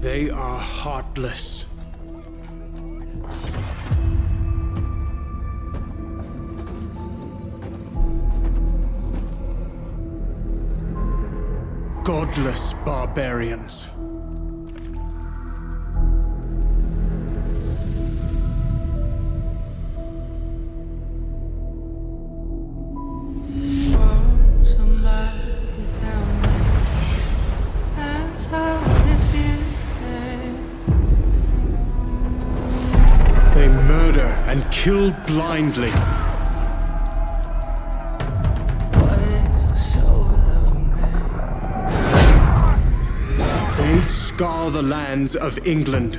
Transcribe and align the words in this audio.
They 0.00 0.30
are 0.30 0.58
heartless. 0.58 1.66
Godless 12.04 12.74
barbarians. 12.84 13.88
Kill 34.88 35.10
blindly. 35.26 35.90
What 39.00 39.18
is 39.18 39.68
the 39.68 39.76
soul 39.76 40.30
of 40.56 40.74
man? 40.96 42.80
They 43.76 44.00
scar 44.00 44.70
the 44.70 44.80
lands 44.80 45.36
of 45.36 45.58
England. 45.66 46.16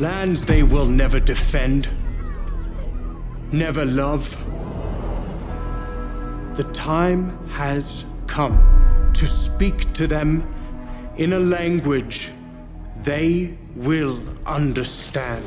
Lands 0.00 0.46
they 0.46 0.62
will 0.62 0.86
never 0.86 1.20
defend, 1.20 1.88
never 3.52 3.84
love. 3.84 4.24
The 6.56 6.64
time 6.72 7.36
has 7.48 8.06
come 8.26 8.56
to 9.12 9.26
speak 9.26 9.92
to 9.92 10.06
them 10.06 10.42
in 11.18 11.34
a 11.34 11.40
language 11.40 12.30
they 13.02 13.58
will 13.76 14.22
understand. 14.46 15.44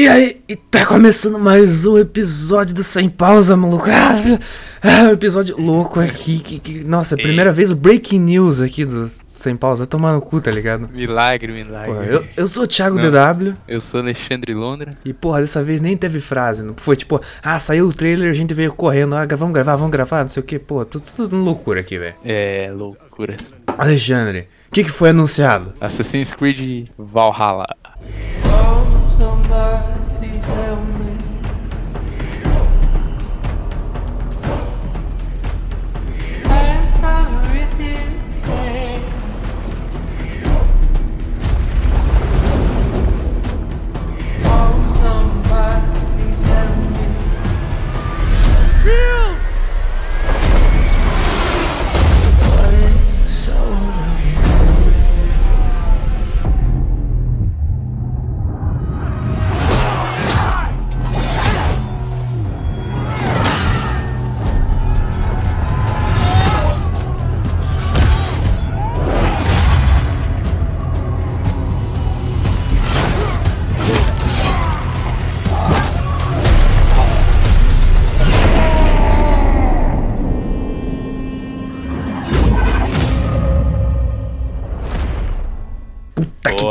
E 0.00 0.08
aí, 0.08 0.40
e 0.48 0.56
tá 0.56 0.86
começando 0.86 1.38
mais 1.38 1.84
um 1.84 1.98
episódio 1.98 2.74
do 2.74 2.82
Sem 2.82 3.10
Pausa, 3.10 3.54
maluco. 3.54 3.84
Ah, 3.90 4.14
ah, 4.82 5.02
um 5.08 5.10
episódio 5.10 5.60
louco 5.60 6.00
aqui. 6.00 6.38
Que, 6.40 6.58
que- 6.58 6.84
nossa, 6.84 7.14
é 7.16 7.18
a 7.18 7.22
primeira 7.22 7.52
vez 7.52 7.70
o 7.70 7.76
breaking 7.76 8.18
news 8.18 8.62
aqui 8.62 8.86
do 8.86 9.06
Sem 9.06 9.54
Pausa. 9.54 9.86
Tomar 9.86 10.14
no 10.14 10.22
cu, 10.22 10.40
tá 10.40 10.50
ligado? 10.50 10.88
Milagre, 10.90 11.52
milagre. 11.52 11.92
Porra, 11.92 12.04
eu, 12.06 12.24
eu 12.34 12.48
sou 12.48 12.62
o 12.64 12.66
Thiago 12.66 12.96
Não. 12.96 13.10
DW 13.10 13.52
Eu 13.68 13.78
sou 13.78 14.00
Alexandre 14.00 14.54
Londra. 14.54 14.96
e, 15.04 15.12
porra, 15.12 15.40
dessa 15.42 15.62
vez 15.62 15.82
nem 15.82 15.94
teve 15.98 16.18
frase. 16.18 16.62
Não 16.62 16.72
foi 16.78 16.96
tipo, 16.96 17.20
ah, 17.42 17.58
saiu 17.58 17.86
o 17.86 17.92
trailer, 17.92 18.30
a 18.30 18.34
gente 18.34 18.54
veio 18.54 18.72
correndo. 18.72 19.14
Ah, 19.14 19.26
vamos 19.36 19.52
gravar, 19.52 19.76
vamos 19.76 19.92
gravar, 19.92 20.22
não 20.22 20.28
sei 20.28 20.42
o 20.42 20.46
que. 20.46 20.58
Porra, 20.58 20.86
tudo, 20.86 21.04
tudo 21.14 21.36
loucura 21.36 21.80
aqui, 21.80 21.98
velho. 21.98 22.14
É, 22.24 22.72
loucuras. 22.74 23.52
Alexandre, 23.76 24.48
o 24.68 24.72
que, 24.72 24.82
que 24.82 24.90
foi 24.90 25.10
anunciado? 25.10 25.74
Assassin's 25.78 26.32
Creed 26.32 26.88
Valhalla. 26.96 27.66
Oh, 28.46 28.99
number. 29.20 29.99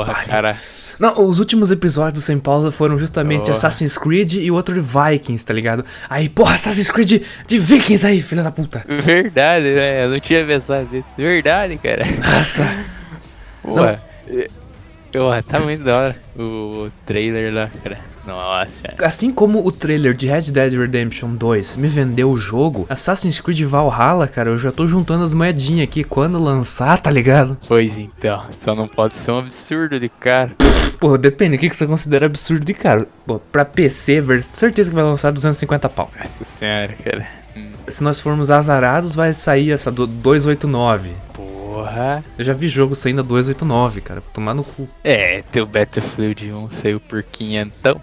Porra, 0.05 0.13
pariu. 0.13 0.29
cara. 0.29 0.57
Não, 0.99 1.25
os 1.25 1.39
últimos 1.39 1.71
episódios 1.71 2.25
Sem 2.25 2.37
Pausa 2.37 2.71
foram 2.71 2.99
justamente 2.99 3.43
Porra. 3.43 3.53
Assassin's 3.53 3.97
Creed 3.97 4.33
e 4.33 4.51
outro 4.51 4.75
de 4.75 4.81
Vikings, 4.81 5.45
tá 5.45 5.53
ligado? 5.53 5.85
Aí, 6.09 6.27
porra, 6.27 6.55
Assassin's 6.55 6.91
Creed 6.91 7.23
de 7.47 7.57
Vikings 7.59 8.05
aí, 8.05 8.21
filha 8.21 8.43
da 8.43 8.51
puta. 8.51 8.83
Verdade, 8.87 9.71
né? 9.73 10.03
Eu 10.05 10.09
não 10.09 10.19
tinha 10.19 10.45
pensado 10.45 10.87
nisso. 10.91 11.07
Verdade, 11.17 11.77
cara. 11.77 12.03
Nossa. 12.05 12.85
Porra. 13.63 14.01
É, 14.27 14.47
Porra, 15.11 15.41
tá 15.41 15.59
muito 15.59 15.83
da 15.83 15.97
hora 15.97 16.15
o 16.37 16.89
trailer 17.05 17.51
lá, 17.53 17.71
cara. 17.83 17.97
Nossa. 18.29 18.93
Assim 19.03 19.31
como 19.31 19.65
o 19.65 19.71
trailer 19.71 20.13
de 20.13 20.27
Red 20.27 20.51
Dead 20.51 20.73
Redemption 20.73 21.33
2 21.35 21.77
me 21.77 21.87
vendeu 21.87 22.29
o 22.29 22.37
jogo, 22.37 22.85
Assassin's 22.87 23.41
Creed 23.41 23.61
Valhalla, 23.63 24.27
cara, 24.27 24.51
eu 24.51 24.57
já 24.57 24.71
tô 24.71 24.85
juntando 24.85 25.23
as 25.23 25.33
moedinhas 25.33 25.87
aqui 25.87 26.03
quando 26.03 26.41
lançar, 26.41 26.99
tá 26.99 27.09
ligado? 27.09 27.57
Pois 27.67 27.97
então, 27.97 28.45
só 28.51 28.75
não 28.75 28.87
pode 28.87 29.15
ser 29.17 29.31
um 29.31 29.39
absurdo 29.39 29.99
de 29.99 30.09
cara. 30.09 30.55
Pô, 30.99 31.17
depende, 31.17 31.55
o 31.55 31.59
que 31.59 31.73
você 31.73 31.87
considera 31.87 32.27
absurdo 32.27 32.63
de 32.63 32.73
caro? 32.73 33.07
Pô, 33.25 33.39
pra 33.39 33.65
PC, 33.65 34.21
certeza 34.43 34.89
que 34.89 34.95
vai 34.95 35.03
lançar 35.03 35.31
250 35.31 35.89
pau. 35.89 36.11
Nossa 36.19 36.43
senhora, 36.43 36.93
cara. 37.03 37.27
Se 37.87 38.03
nós 38.03 38.19
formos 38.19 38.51
azarados, 38.51 39.15
vai 39.15 39.33
sair 39.33 39.71
essa 39.71 39.91
do 39.91 40.05
289. 40.05 41.09
Porra. 41.89 42.23
Eu 42.37 42.45
já 42.45 42.53
vi 42.53 42.67
jogo 42.67 42.93
saindo 42.93 43.21
a 43.21 43.23
289, 43.23 44.01
cara, 44.01 44.21
tomar 44.33 44.53
no 44.53 44.63
cu. 44.63 44.87
É, 45.03 45.41
teu 45.51 45.65
Battlefield 45.65 46.51
1 46.51 46.69
saiu 46.69 46.99
por 46.99 47.23
quinhentão. 47.23 47.99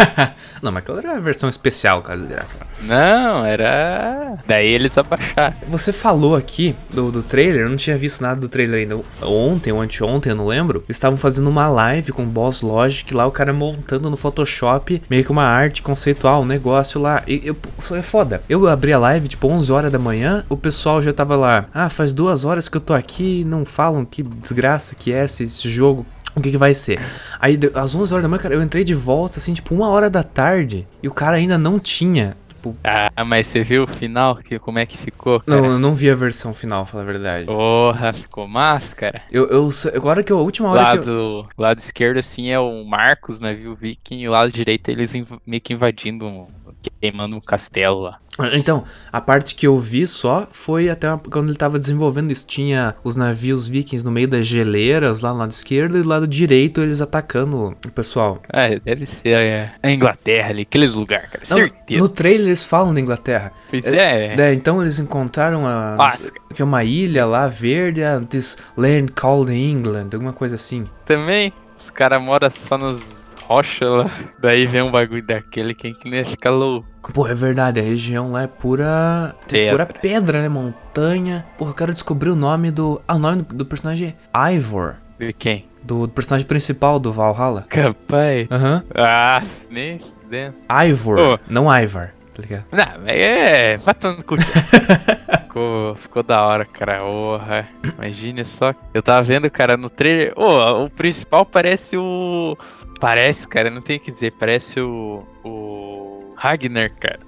Não, 0.60 0.70
mas 0.70 0.82
aquela 0.82 0.98
era 0.98 1.16
a 1.16 1.20
versão 1.20 1.48
especial, 1.48 2.02
cara, 2.02 2.18
desgraçado. 2.18 2.66
Não, 2.82 3.44
era. 3.44 4.38
Daí 4.46 4.68
eles 4.68 4.96
abaixaram. 4.96 5.54
Você 5.68 5.92
falou 5.92 6.36
aqui 6.36 6.74
do, 6.90 7.10
do 7.10 7.22
trailer, 7.22 7.62
eu 7.62 7.68
não 7.68 7.76
tinha 7.76 7.96
visto 7.96 8.20
nada 8.20 8.40
do 8.40 8.48
trailer 8.48 8.80
ainda. 8.80 9.00
Ontem 9.22 9.72
ou 9.72 9.80
anteontem, 9.80 10.30
eu 10.30 10.36
não 10.36 10.46
lembro. 10.46 10.84
Eles 10.86 10.96
estavam 10.96 11.18
fazendo 11.18 11.48
uma 11.48 11.68
live 11.68 12.12
com 12.12 12.22
o 12.22 12.26
Boss 12.26 12.62
Logic 12.62 13.12
lá, 13.12 13.26
o 13.26 13.32
cara 13.32 13.52
montando 13.52 14.08
no 14.08 14.16
Photoshop 14.16 15.02
meio 15.10 15.24
que 15.24 15.32
uma 15.32 15.44
arte 15.44 15.82
conceitual, 15.82 16.42
um 16.42 16.46
negócio 16.46 17.00
lá. 17.00 17.22
E 17.26 17.42
eu, 17.44 17.56
é 17.96 18.02
foda. 18.02 18.42
Eu 18.48 18.68
abri 18.68 18.92
a 18.92 18.98
live 18.98 19.28
tipo 19.28 19.48
11 19.48 19.72
horas 19.72 19.92
da 19.92 19.98
manhã, 19.98 20.44
o 20.48 20.56
pessoal 20.56 21.02
já 21.02 21.12
tava 21.12 21.36
lá. 21.36 21.66
Ah, 21.74 21.88
faz 21.88 22.14
duas 22.14 22.44
horas 22.44 22.68
que 22.68 22.76
eu 22.76 22.80
tô 22.80 22.94
aqui 22.94 23.21
e 23.22 23.44
não 23.44 23.64
falam 23.64 24.04
que 24.04 24.22
desgraça 24.22 24.94
que 24.94 25.12
é 25.12 25.24
esse, 25.24 25.44
esse 25.44 25.68
jogo. 25.70 26.04
O 26.34 26.40
que, 26.40 26.50
que 26.50 26.56
vai 26.56 26.72
ser? 26.72 26.98
Aí, 27.38 27.58
às 27.74 27.94
11 27.94 28.12
horas 28.14 28.22
da 28.22 28.28
manhã, 28.28 28.40
cara, 28.40 28.54
eu 28.54 28.62
entrei 28.62 28.84
de 28.84 28.94
volta, 28.94 29.38
assim, 29.38 29.52
tipo, 29.52 29.74
uma 29.74 29.88
hora 29.90 30.08
da 30.08 30.22
tarde, 30.22 30.86
e 31.02 31.08
o 31.08 31.12
cara 31.12 31.36
ainda 31.36 31.58
não 31.58 31.78
tinha. 31.78 32.36
Tipo, 32.48 32.74
Ah, 32.84 33.24
mas 33.24 33.48
você 33.48 33.62
viu 33.62 33.82
o 33.82 33.86
final? 33.86 34.36
Que, 34.36 34.58
como 34.58 34.78
é 34.78 34.86
que 34.86 34.96
ficou, 34.96 35.40
cara? 35.40 35.60
não, 35.60 35.72
eu 35.72 35.78
não 35.78 35.94
vi 35.94 36.08
a 36.08 36.14
versão 36.14 36.54
final, 36.54 36.86
falar 36.86 37.02
a 37.02 37.06
verdade. 37.06 37.44
Porra, 37.46 38.12
ficou 38.14 38.48
máscara. 38.48 39.20
Eu, 39.30 39.46
eu, 39.48 39.68
agora 39.94 40.22
que 40.22 40.32
eu, 40.32 40.38
a 40.38 40.42
última 40.42 40.70
hora 40.70 40.98
que 40.98 41.06
eu, 41.08 41.36
Lado, 41.40 41.48
lado 41.58 41.78
esquerdo, 41.80 42.16
assim, 42.18 42.48
é 42.48 42.58
o 42.58 42.82
Marcos, 42.84 43.38
navio 43.38 43.74
viking, 43.74 44.20
e 44.20 44.28
o 44.28 44.30
lado 44.32 44.50
direito 44.50 44.88
eles 44.90 45.12
meio 45.46 45.60
que 45.60 45.74
invadindo, 45.74 46.24
um- 46.24 46.46
queimando 46.90 47.36
um 47.36 47.40
castelo 47.40 48.00
lá. 48.00 48.18
Então, 48.54 48.82
a 49.12 49.20
parte 49.20 49.54
que 49.54 49.66
eu 49.66 49.78
vi 49.78 50.06
só 50.06 50.48
foi 50.50 50.88
até 50.88 51.06
quando 51.30 51.50
ele 51.50 51.58
tava 51.58 51.78
desenvolvendo 51.78 52.30
isso. 52.30 52.46
Tinha 52.46 52.94
os 53.04 53.14
navios 53.14 53.68
vikings 53.68 54.02
no 54.02 54.10
meio 54.10 54.26
das 54.26 54.46
geleiras, 54.46 55.20
lá 55.20 55.32
no 55.34 55.38
lado 55.40 55.50
esquerdo, 55.50 55.98
e 55.98 56.02
do 56.02 56.08
lado 56.08 56.26
direito 56.26 56.80
eles 56.80 57.02
atacando 57.02 57.76
o 57.86 57.90
pessoal. 57.90 58.40
É, 58.50 58.78
deve 58.80 59.04
ser 59.04 59.34
é, 59.36 59.72
a 59.82 59.90
Inglaterra 59.90 60.48
ali, 60.48 60.62
aqueles 60.62 60.94
lugares, 60.94 61.28
cara, 61.28 61.44
Não, 61.50 61.56
certeza. 61.56 62.00
no 62.00 62.08
trailer 62.08 62.46
eles 62.46 62.64
falam 62.64 62.94
da 62.94 63.00
Inglaterra. 63.00 63.52
Pois 63.68 63.84
é, 63.84 64.34
É, 64.34 64.54
então 64.54 64.80
eles 64.80 64.98
encontraram 64.98 65.66
a, 65.66 66.12
que 66.54 66.62
é 66.62 66.64
uma 66.64 66.82
ilha 66.84 67.26
lá 67.26 67.46
verde, 67.48 68.02
a 68.02 68.18
this 68.20 68.56
land 68.78 69.12
called 69.12 69.52
England, 69.52 70.08
alguma 70.14 70.32
coisa 70.32 70.54
assim. 70.54 70.86
também, 71.04 71.52
os 71.76 71.90
caras 71.90 72.22
moram 72.22 72.48
só 72.48 72.78
nas 72.78 73.21
rochas 73.52 73.88
lá, 73.88 74.10
daí 74.40 74.66
vem 74.66 74.82
um 74.82 74.90
bagulho 74.90 75.22
daquele, 75.22 75.74
quem 75.74 75.92
que 75.92 76.08
nem 76.08 76.20
ia 76.20 76.26
ficar 76.26 76.50
louco. 76.50 77.12
Pô, 77.12 77.26
é 77.26 77.34
verdade, 77.34 77.80
a 77.80 77.82
região 77.82 78.32
lá 78.32 78.42
é 78.42 78.46
pura. 78.46 79.34
Tem 79.48 79.68
Pedra. 79.68 79.86
pura 79.86 79.98
pedra, 80.00 80.42
né? 80.42 80.48
Montanha. 80.48 81.44
Porra, 81.58 81.70
eu 81.70 81.74
quero 81.74 81.92
descobrir 81.92 82.30
o 82.30 82.36
nome 82.36 82.70
do. 82.70 83.00
Ah, 83.06 83.16
o 83.16 83.18
nome 83.18 83.42
do, 83.42 83.54
do 83.54 83.66
personagem 83.66 84.14
é 84.32 84.52
Ivor. 84.54 84.96
De 85.18 85.32
quem? 85.32 85.66
Do, 85.82 86.06
do 86.06 86.12
personagem 86.12 86.46
principal 86.46 86.98
do 86.98 87.12
Valhalla. 87.12 87.66
Capaz. 87.68 88.46
Aham. 88.50 88.82
Ah, 88.94 89.42
nem 89.70 90.00
dentro. 90.30 90.60
Ivor, 90.88 91.18
Ô. 91.18 91.38
não 91.48 91.64
Ivar. 91.70 92.14
tá 92.34 92.40
ligado? 92.42 92.64
Não, 92.72 93.06
é. 93.06 93.78
Matando 93.84 94.22
cu. 94.24 94.36
ficou, 95.42 95.94
ficou 95.96 96.22
da 96.22 96.44
hora, 96.46 96.64
cara. 96.64 97.00
Porra. 97.00 97.68
Imagine 97.98 98.44
só. 98.44 98.74
Eu 98.94 99.02
tava 99.02 99.22
vendo, 99.22 99.50
cara, 99.50 99.76
no 99.76 99.90
trailer. 99.90 100.32
Ô, 100.36 100.84
o 100.84 100.90
principal 100.90 101.44
parece 101.44 101.96
o. 101.96 102.56
Parece, 103.02 103.48
cara, 103.48 103.68
não 103.68 103.82
tem 103.82 103.96
o 103.96 104.00
que 104.00 104.12
dizer. 104.12 104.30
Parece 104.38 104.80
o. 104.80 105.24
O. 105.42 106.34
Ragnar, 106.36 106.88
cara. 107.00 107.18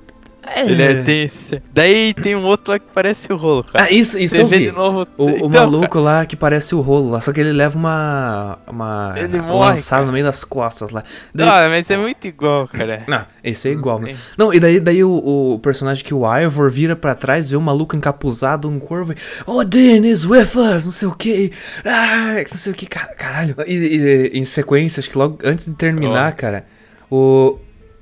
Ele 0.56 0.82
é, 0.82 1.02
tem 1.02 1.22
esse... 1.24 1.62
Daí 1.72 2.12
tem 2.14 2.34
um 2.36 2.44
outro 2.44 2.72
lá 2.72 2.78
que 2.78 2.86
parece 2.92 3.32
o 3.32 3.36
rolo, 3.36 3.64
cara. 3.64 3.84
Ah, 3.84 3.90
isso, 3.90 4.18
isso 4.18 4.34
Você 4.36 4.42
eu 4.42 4.46
vê 4.46 4.58
vi. 4.58 4.64
de 4.66 4.72
novo. 4.72 5.06
O, 5.16 5.24
o 5.24 5.36
Então, 5.36 5.48
maluco 5.50 5.98
lá 6.00 6.24
que 6.26 6.36
parece 6.36 6.74
o 6.74 6.80
rolo 6.80 7.10
lá, 7.10 7.20
só 7.20 7.32
que 7.32 7.40
ele 7.40 7.52
leva 7.52 7.78
uma. 7.78 8.58
Uma. 8.66 9.14
Ele 9.16 9.38
uma 9.38 9.48
morre, 9.48 9.70
lançada 9.70 10.00
cara. 10.00 10.06
no 10.06 10.12
meio 10.12 10.24
das 10.24 10.44
costas 10.44 10.90
lá. 10.90 11.02
Daí- 11.34 11.48
Ah, 11.48 11.68
mas 11.68 11.90
é 11.90 11.96
muito 11.96 12.26
igual, 12.26 12.68
cara. 12.68 13.04
Não, 13.08 13.24
esse 13.42 13.68
é 13.68 13.72
igual, 13.72 13.98
né? 14.00 14.14
Não, 14.36 14.52
e 14.52 14.60
daí, 14.60 14.80
daí 14.80 15.02
o, 15.04 15.54
o 15.54 15.58
personagem 15.60 16.04
que 16.04 16.12
o 16.14 16.22
Ivor 16.38 16.70
vira 16.70 16.94
pra 16.96 17.14
trás, 17.14 17.50
vê 17.50 17.56
o 17.56 17.60
maluco 17.60 17.96
encapuzado, 17.96 18.68
um 18.68 18.78
corvo, 18.78 19.12
e, 19.12 19.16
Oh, 19.46 19.64
Dan 19.64 20.06
is 20.06 20.24
with 20.26 20.56
us, 20.56 20.84
não 20.84 20.92
sei 20.92 21.08
o 21.08 21.12
que, 21.14 21.52
ah, 21.84 22.34
não 22.38 22.46
sei 22.58 22.72
o 22.72 22.76
que, 22.76 22.86
caralho. 22.86 23.54
E, 23.66 23.72
e- 23.74 24.38
em 24.38 24.44
sequência, 24.44 25.00
acho 25.00 25.10
que 25.10 25.18
logo 25.18 25.38
antes 25.44 25.66
de 25.66 25.74
terminar, 25.74 26.32
cara, 26.34 26.64
o, 27.10 27.58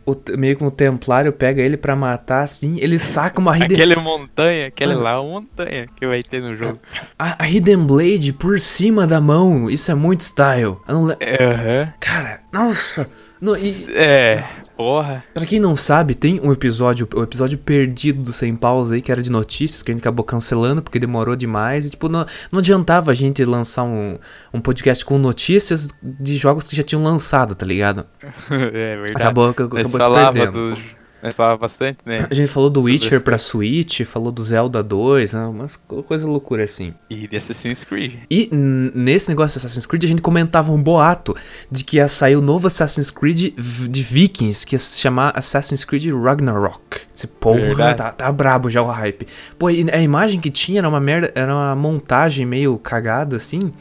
o 0.07 0.17
meio 0.37 0.57
que 0.57 0.65
o 0.65 0.71
templário 0.71 1.33
pega 1.33 1.63
ele 1.63 1.77
pra 1.77 1.95
matar, 1.97 2.43
assim, 2.43 2.77
ele 2.81 2.99
saca 2.99 3.41
uma 3.41 3.57
Hidden, 3.57 3.77
Aquele 3.77 3.97
montanha, 3.97 4.67
aquele 4.67 4.93
Ah. 4.95 4.99
lá 4.99 5.11
é 5.13 5.17
uma 5.19 5.41
montanha 5.41 5.87
que 5.97 6.07
vai 6.07 6.23
ter 6.23 6.41
no 6.43 6.57
jogo. 6.57 6.79
a, 7.19 7.43
a 7.45 7.49
Hidden 7.49 7.79
Blade 7.87 8.33
por 8.33 8.59
cima 8.61 9.07
da 9.07 9.21
mão, 9.21 9.69
isso 9.71 9.91
é 9.91 9.95
muito 9.95 10.21
style. 10.23 10.77
Eu 10.89 10.95
não 10.95 11.07
le- 11.07 11.17
Aham. 11.23 11.93
Cara, 12.01 12.41
nossa... 12.53 13.09
Não, 13.41 13.57
e, 13.57 13.87
É, 13.93 14.45
porra. 14.77 15.25
Pra 15.33 15.47
quem 15.47 15.61
não 15.61 15.77
sabe, 15.77 16.15
tem 16.15 16.41
um 16.41 16.53
episódio, 16.53 17.09
o 17.15 17.23
episódio 17.23 17.59
perdido 17.59 18.23
do 18.23 18.33
Sem 18.33 18.55
Pausa 18.57 18.95
aí, 18.95 19.03
que 19.03 19.13
era 19.13 19.23
de 19.23 19.31
notícias, 19.31 19.83
que 19.83 19.91
a 19.91 19.95
gente 19.95 20.03
acabou 20.03 20.25
cancelando 20.25 20.83
porque 20.83 20.99
demorou 20.99 21.37
demais. 21.37 21.87
E, 21.87 21.91
tipo, 21.91 22.09
não, 22.09 22.27
não 22.51 22.59
adiantava 22.59 23.11
a 23.11 23.15
gente 23.15 23.45
lançar 23.45 23.85
um, 23.85 24.19
um 24.53 24.61
podcast 24.61 25.05
com 25.05 25.19
notícias 25.19 25.89
de 26.03 26.37
jogos 26.37 26.67
que 26.67 26.77
já 26.77 26.83
tinham 26.83 27.03
lançado, 27.03 27.55
tá 27.55 27.67
ligado? 27.67 28.07
é 28.51 28.97
verdade. 28.97 29.23
Acabou, 29.23 29.49
acabou, 29.51 29.79
acabou 29.79 30.01
se 30.01 30.33
perdendo. 30.33 30.75
do. 30.75 31.02
Nós 31.23 31.35
falava 31.35 31.57
bastante, 31.57 31.99
né? 32.05 32.27
A 32.29 32.35
gente 32.35 32.49
falou 32.51 32.69
do 32.69 32.81
Sobre 32.81 32.93
Witcher 32.95 33.23
pra 33.23 33.39
Switch, 33.39 34.01
falou 34.03 34.33
do 34.33 34.43
Zelda 34.43 34.83
2, 34.83 35.35
né, 35.35 35.45
umas 35.47 35.77
co- 35.77 36.03
coisa 36.03 36.27
loucura 36.27 36.65
assim. 36.65 36.93
E 37.09 37.29
de 37.29 37.37
Assassin's 37.37 37.85
Creed. 37.85 38.15
E 38.31 38.51
nesse 38.53 39.29
negócio 39.29 39.59
de 39.61 39.65
Assassin's 39.65 39.87
Creed, 39.87 40.05
a 40.05 40.09
gente 40.09 40.23
comentava 40.23 40.73
um 40.73 40.83
boato 40.83 41.37
de 41.71 41.85
que 41.85 41.99
ia 41.99 42.09
sair 42.09 42.35
o 42.37 42.43
novo 42.43 42.67
Assassin's 42.67 43.11
Creed 43.11 43.55
de 43.57 44.03
Vikings, 44.03 44.67
que 44.67 44.75
ia 44.75 44.79
se 44.81 45.01
chamar 45.01 45.33
Assassin's 45.37 45.85
Creed 45.85 46.07
Ragnarok. 46.13 47.03
Esse 47.23 47.29
porra, 47.29 47.61
Verdade. 47.61 47.97
tá, 47.99 48.11
tá 48.11 48.33
brabo 48.33 48.69
já 48.69 48.83
o 48.83 48.87
hype. 48.87 49.27
Pô, 49.59 49.71
e 49.71 49.89
a 49.93 49.99
imagem 50.01 50.41
que 50.41 50.51
tinha 50.51 50.81
era 50.81 50.89
uma 50.89 51.01
merda, 51.01 51.31
era 51.35 51.55
uma 51.55 51.77
montagem 51.77 52.45
meio 52.45 52.77
cagada 52.79 53.37
assim, 53.37 53.73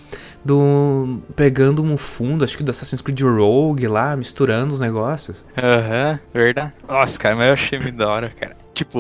do 0.46 1.20
pegando 1.36 1.82
um 1.84 1.98
fundo, 1.98 2.44
acho 2.44 2.56
que 2.56 2.64
do 2.64 2.70
Assassin's 2.70 3.02
Creed 3.02 3.22
Rogue 3.22 3.88
lá, 3.88 4.16
misturando 4.16 4.74
os 4.74 4.80
negócios. 4.80 5.44
Aham, 5.58 6.20
verdade. 6.34 6.74
Nossa, 6.88 7.18
cara, 7.18 7.36
mas 7.36 7.48
eu 7.48 7.54
achei 7.54 7.80
muito 7.80 7.98
da 7.98 8.08
hora, 8.10 8.30
cara. 8.30 8.56
Tipo, 8.74 9.00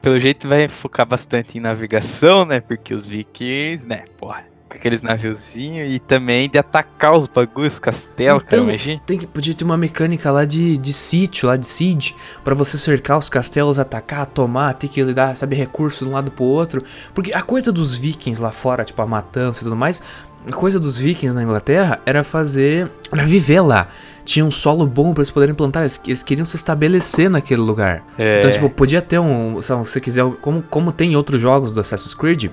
pelo 0.00 0.20
jeito 0.20 0.48
vai 0.48 0.68
focar 0.68 1.06
bastante 1.06 1.58
em 1.58 1.60
navegação, 1.60 2.44
né? 2.44 2.60
Porque 2.60 2.94
os 2.94 3.06
vikings, 3.06 3.84
né, 3.86 4.04
porra, 4.18 4.44
com 4.72 4.78
aqueles 4.78 5.02
naviozinhos 5.02 5.92
e 5.92 5.98
também 5.98 6.48
de 6.48 6.58
atacar 6.58 7.16
os 7.16 7.26
bagulhos, 7.26 7.78
castelo, 7.78 8.40
cara, 8.40 8.56
Então, 8.56 8.68
imagina. 8.68 9.00
Tem 9.06 9.18
que 9.18 9.26
podia 9.26 9.54
ter 9.54 9.64
uma 9.64 9.76
mecânica 9.76 10.30
lá 10.30 10.44
de, 10.44 10.76
de 10.78 10.92
sítio, 10.92 11.46
lá 11.48 11.56
de 11.56 11.66
siege, 11.66 12.14
pra 12.42 12.54
você 12.54 12.78
cercar 12.78 13.18
os 13.18 13.28
castelos, 13.28 13.78
atacar, 13.78 14.26
tomar, 14.26 14.74
ter 14.74 14.88
que 14.88 15.02
lidar, 15.02 15.36
sabe, 15.36 15.54
recursos 15.54 16.00
de 16.00 16.08
um 16.08 16.12
lado 16.12 16.30
pro 16.30 16.44
outro. 16.44 16.82
Porque 17.14 17.32
a 17.32 17.42
coisa 17.42 17.70
dos 17.70 17.96
vikings 17.96 18.40
lá 18.40 18.50
fora, 18.50 18.84
tipo 18.84 19.00
a 19.02 19.06
matança 19.06 19.60
e 19.60 19.64
tudo 19.64 19.76
mais, 19.76 20.02
a 20.46 20.52
coisa 20.52 20.80
dos 20.80 20.98
vikings 20.98 21.36
na 21.36 21.42
Inglaterra 21.42 22.00
era 22.04 22.24
fazer, 22.24 22.90
era 23.12 23.24
viver 23.24 23.60
lá. 23.60 23.88
Tinha 24.24 24.44
um 24.44 24.50
solo 24.50 24.86
bom 24.86 25.12
pra 25.12 25.20
eles 25.22 25.30
poderem 25.30 25.54
plantar, 25.54 25.80
eles, 25.80 26.00
eles 26.06 26.22
queriam 26.22 26.44
se 26.44 26.54
estabelecer 26.56 27.28
naquele 27.28 27.60
lugar. 27.60 28.04
É. 28.16 28.38
Então, 28.38 28.50
tipo, 28.50 28.70
podia 28.70 29.02
ter 29.02 29.18
um, 29.18 29.60
se 29.60 29.72
você 29.74 30.00
quiser, 30.00 30.24
como, 30.40 30.62
como 30.62 30.92
tem 30.92 31.12
em 31.12 31.16
outros 31.16 31.40
jogos 31.40 31.72
do 31.72 31.80
Assassin's 31.80 32.14
Creed, 32.14 32.50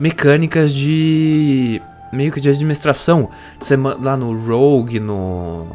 mecânicas 0.00 0.72
de 0.74 1.80
meio 2.12 2.32
que 2.32 2.40
de 2.40 2.48
administração. 2.48 3.30
Você 3.58 3.76
lá 3.76 4.16
no 4.16 4.32
Rogue, 4.46 4.98
no 5.00 5.66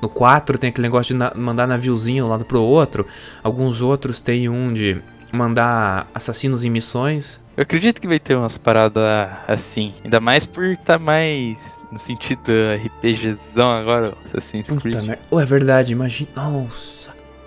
no 0.00 0.08
4 0.08 0.58
tem 0.58 0.70
aquele 0.70 0.88
negócio 0.88 1.14
de 1.14 1.18
na- 1.18 1.32
mandar 1.36 1.64
naviozinho 1.68 2.24
um 2.24 2.28
lado 2.28 2.44
pro 2.44 2.60
outro. 2.60 3.06
Alguns 3.42 3.80
outros 3.80 4.20
tem 4.20 4.48
um 4.48 4.72
de 4.72 5.00
mandar 5.32 6.06
assassinos 6.14 6.64
em 6.64 6.70
missões. 6.70 7.40
Eu 7.56 7.62
acredito 7.62 8.00
que 8.00 8.08
vai 8.08 8.18
ter 8.18 8.34
umas 8.34 8.56
paradas 8.56 9.02
assim. 9.46 9.92
Ainda 10.04 10.20
mais 10.20 10.46
por 10.46 10.64
estar 10.64 10.98
mais 10.98 11.80
no 11.90 11.98
sentido 11.98 12.50
RPGzão 12.84 13.70
agora, 13.72 14.10
o 14.10 14.24
Assassin's 14.24 14.68
Creed. 14.68 14.94
Puta 14.94 15.02
merda. 15.02 15.22
Oh, 15.30 15.40
é 15.40 15.44
verdade, 15.44 15.92
imagina. 15.92 16.30
Nossa. 16.34 17.01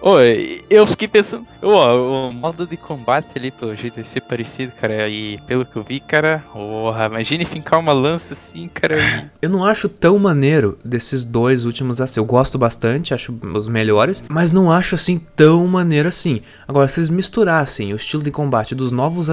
Ô, 0.08 0.18
eu 0.70 0.86
fiquei 0.86 1.08
pensando, 1.08 1.48
ó, 1.64 2.30
o 2.30 2.32
modo 2.32 2.68
de 2.68 2.78
combate 2.78 3.30
ali, 3.36 3.50
pelo 3.50 3.74
jeito, 3.76 3.96
vai 3.96 4.04
ser 4.04 4.22
parecido, 4.22 4.72
cara. 4.80 5.10
E 5.10 5.40
pelo 5.48 5.66
que 5.66 5.76
eu 5.76 5.84
vi, 5.84 6.00
cara, 6.00 6.44
porra, 6.54 7.08
imagine 7.08 7.44
fincar 7.44 7.80
uma 7.80 7.92
lança 7.92 8.34
assim, 8.36 8.68
cara. 8.68 9.00
e- 9.00 9.30
Eu 9.42 9.50
não 9.50 9.66
acho 9.66 9.90
tão 9.90 10.20
maneiro 10.20 10.78
desses 10.86 11.26
dois 11.26 11.66
últimos 11.66 12.00
assim. 12.00 12.20
Eu 12.20 12.26
gosto 12.26 12.56
bastante, 12.56 13.16
acho 13.16 13.34
os 13.56 13.68
melhores, 13.68 14.24
mas 14.30 14.52
não 14.52 14.72
acho 14.72 14.94
assim 14.94 15.20
tão 15.36 15.66
maneiro 15.66 16.08
assim. 16.08 16.40
Agora, 16.68 16.88
se 16.88 17.00
eles 17.00 17.10
misturassem 17.10 17.92
o 17.92 17.96
estilo 17.96 18.22
de 18.22 18.30
combate 18.30 18.76
dos 18.76 18.92
novos 18.92 19.28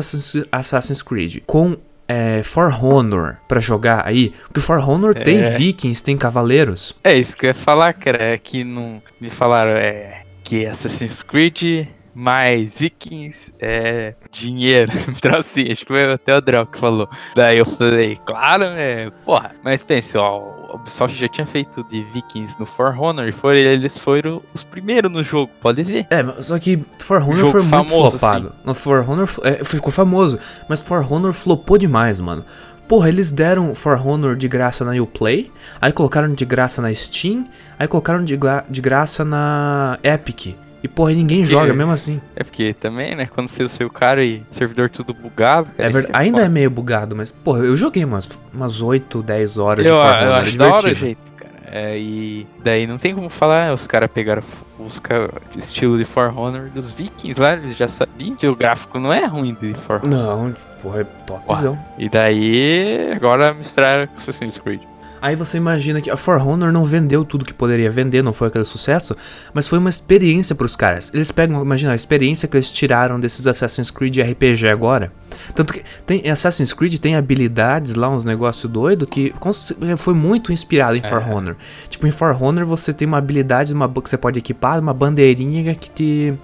Assassin's 0.50 1.02
Creed 1.02 1.42
com 1.46 1.76
é, 2.08 2.42
For 2.42 2.72
Honor 2.82 3.36
pra 3.46 3.60
jogar 3.60 4.06
aí, 4.06 4.32
porque 4.44 4.60
For 4.60 4.78
Honor 4.78 5.14
tem 5.14 5.40
É. 5.40 5.50
vikings, 5.50 6.02
tem 6.02 6.16
cavaleiros. 6.16 6.94
É 7.04 7.14
isso 7.16 7.36
que 7.36 7.44
eu 7.44 7.48
ia 7.48 7.54
falar, 7.54 7.92
cara. 7.92 8.22
É 8.22 8.38
que 8.38 8.64
não. 8.64 9.02
Me 9.20 9.28
falaram, 9.28 9.72
é. 9.72 10.21
Que 10.44 10.66
Assassin's 10.66 11.22
Creed 11.22 11.86
mais 12.14 12.78
Vikings 12.78 13.52
é 13.60 14.14
dinheiro. 14.30 14.92
Então 15.08 15.38
assim, 15.38 15.70
acho 15.70 15.86
que 15.86 15.92
foi 15.92 16.12
até 16.12 16.36
o 16.36 16.40
Drell 16.40 16.66
que 16.66 16.78
falou. 16.78 17.08
Daí 17.34 17.58
eu 17.58 17.64
falei, 17.64 18.16
claro, 18.26 18.64
né? 18.64 19.08
Porra. 19.24 19.52
Mas 19.62 19.82
pense, 19.82 20.16
ó. 20.18 20.38
O 20.38 20.76
Ubisoft 20.76 21.16
já 21.16 21.28
tinha 21.28 21.46
feito 21.46 21.84
de 21.84 22.02
Vikings 22.04 22.58
no 22.58 22.66
For 22.66 22.98
Honor 22.98 23.28
e 23.28 23.32
foram, 23.32 23.56
eles 23.56 23.98
foram 23.98 24.42
os 24.54 24.64
primeiros 24.64 25.12
no 25.12 25.22
jogo, 25.22 25.52
pode 25.60 25.82
ver. 25.84 26.06
É, 26.10 26.22
mas 26.22 26.46
só 26.46 26.58
que 26.58 26.82
For 26.98 27.22
Honor 27.22 27.50
foi 27.50 27.62
muito 27.62 27.70
famoso, 27.70 28.18
flopado. 28.18 28.54
No 28.64 28.74
For 28.74 29.08
Honor 29.08 29.28
é, 29.42 29.62
ficou 29.62 29.92
famoso, 29.92 30.38
mas 30.68 30.80
For 30.80 31.06
Honor 31.12 31.32
flopou 31.32 31.76
demais, 31.78 32.18
mano. 32.18 32.44
Porra, 32.88 33.08
eles 33.08 33.32
deram 33.32 33.74
For 33.74 33.94
Honor 34.06 34.36
de 34.36 34.46
graça 34.48 34.84
na 34.84 34.92
Uplay, 35.00 35.50
aí 35.80 35.92
colocaram 35.92 36.28
de 36.28 36.44
graça 36.44 36.82
na 36.82 36.92
Steam, 36.92 37.44
aí 37.78 37.88
colocaram 37.88 38.22
de, 38.22 38.36
gra- 38.36 38.64
de 38.68 38.80
graça 38.80 39.24
na 39.24 39.98
Epic. 40.02 40.54
E 40.84 40.88
porra, 40.88 41.12
ninguém 41.12 41.44
joga 41.44 41.72
mesmo 41.72 41.92
assim. 41.92 42.20
É 42.34 42.42
porque 42.42 42.74
também, 42.74 43.14
né? 43.14 43.26
Quando 43.32 43.46
você 43.48 43.62
o 43.62 43.68
seu 43.68 43.88
cara 43.88 44.24
e 44.24 44.38
o 44.50 44.54
servidor 44.54 44.90
tudo 44.90 45.14
bugado, 45.14 45.70
cara. 45.76 45.86
É 45.86 45.90
isso 45.90 46.00
ver- 46.00 46.06
que 46.08 46.16
ainda 46.16 46.38
é 46.38 46.42
foda. 46.42 46.52
meio 46.52 46.70
bugado, 46.70 47.14
mas 47.14 47.30
porra, 47.30 47.60
eu 47.60 47.76
joguei 47.76 48.04
umas, 48.04 48.28
umas 48.52 48.82
8, 48.82 49.22
10 49.22 49.58
horas 49.58 49.86
Eu, 49.86 49.94
de 49.94 50.00
For 50.02 50.06
eu 50.08 50.16
Honor, 50.16 50.36
é 50.36 50.40
acho 50.40 50.58
da 50.58 50.66
hora 50.74 50.88
o 50.90 50.94
jeito, 50.94 51.20
cara. 51.36 51.52
É, 51.70 51.98
e 51.98 52.46
daí 52.64 52.86
não 52.86 52.98
tem 52.98 53.14
como 53.14 53.30
falar, 53.30 53.72
os 53.72 53.86
caras 53.86 54.10
pegaram 54.12 54.42
os 54.84 54.98
ca- 54.98 55.28
estilo 55.56 55.96
de 55.98 56.04
For 56.04 56.32
Honor 56.36 56.68
dos 56.70 56.90
Vikings 56.90 57.40
lá, 57.40 57.54
eles 57.54 57.76
já 57.76 57.88
sabiam 57.88 58.34
que 58.36 58.46
o 58.46 58.54
gráfico 58.56 58.98
não 58.98 59.12
é 59.12 59.24
ruim 59.26 59.54
de 59.60 59.74
For 59.74 60.00
Honor. 60.04 60.08
Não, 60.08 60.54
porra, 60.82 61.00
é 61.00 61.04
topzão. 61.04 61.78
E 61.98 62.08
daí, 62.08 63.12
agora 63.14 63.52
misturaram 63.54 64.06
com 64.06 64.16
Assassin's 64.16 64.58
Creed. 64.58 64.80
Aí 65.20 65.36
você 65.36 65.56
imagina 65.56 66.00
que 66.00 66.10
a 66.10 66.16
For 66.16 66.36
Honor 66.44 66.72
não 66.72 66.82
vendeu 66.82 67.24
tudo 67.24 67.44
que 67.44 67.54
poderia 67.54 67.88
vender, 67.88 68.22
não 68.22 68.32
foi 68.32 68.48
aquele 68.48 68.64
sucesso, 68.64 69.16
mas 69.54 69.68
foi 69.68 69.78
uma 69.78 69.88
experiência 69.88 70.52
pros 70.52 70.74
caras. 70.74 71.12
Eles 71.14 71.30
pegam, 71.30 71.62
imagina, 71.62 71.92
a 71.92 71.94
experiência 71.94 72.48
que 72.48 72.56
eles 72.56 72.72
tiraram 72.72 73.20
desses 73.20 73.46
Assassin's 73.46 73.88
Creed 73.88 74.16
RPG 74.18 74.66
agora. 74.68 75.12
Tanto 75.54 75.72
que 75.72 75.82
tem 76.06 76.28
Assassin's 76.30 76.72
Creed 76.72 76.98
tem 76.98 77.16
habilidades 77.16 77.94
lá, 77.94 78.08
uns 78.08 78.24
negócios 78.24 78.70
doido 78.70 79.06
que 79.06 79.30
cons- 79.38 79.74
foi 79.98 80.14
muito 80.14 80.52
inspirado 80.52 80.96
em 80.96 81.02
For 81.02 81.18
Honor. 81.28 81.56
Tipo, 81.88 82.06
em 82.06 82.10
For 82.10 82.36
Honor 82.42 82.64
você 82.64 82.92
tem 82.92 83.06
uma 83.06 83.18
habilidade 83.18 83.72
uma, 83.74 83.88
que 83.88 84.08
você 84.10 84.16
pode 84.16 84.38
equipar, 84.38 84.78
uma 84.80 84.94
bandeirinha 84.94 85.74
que 85.74 85.90
te 85.90 86.34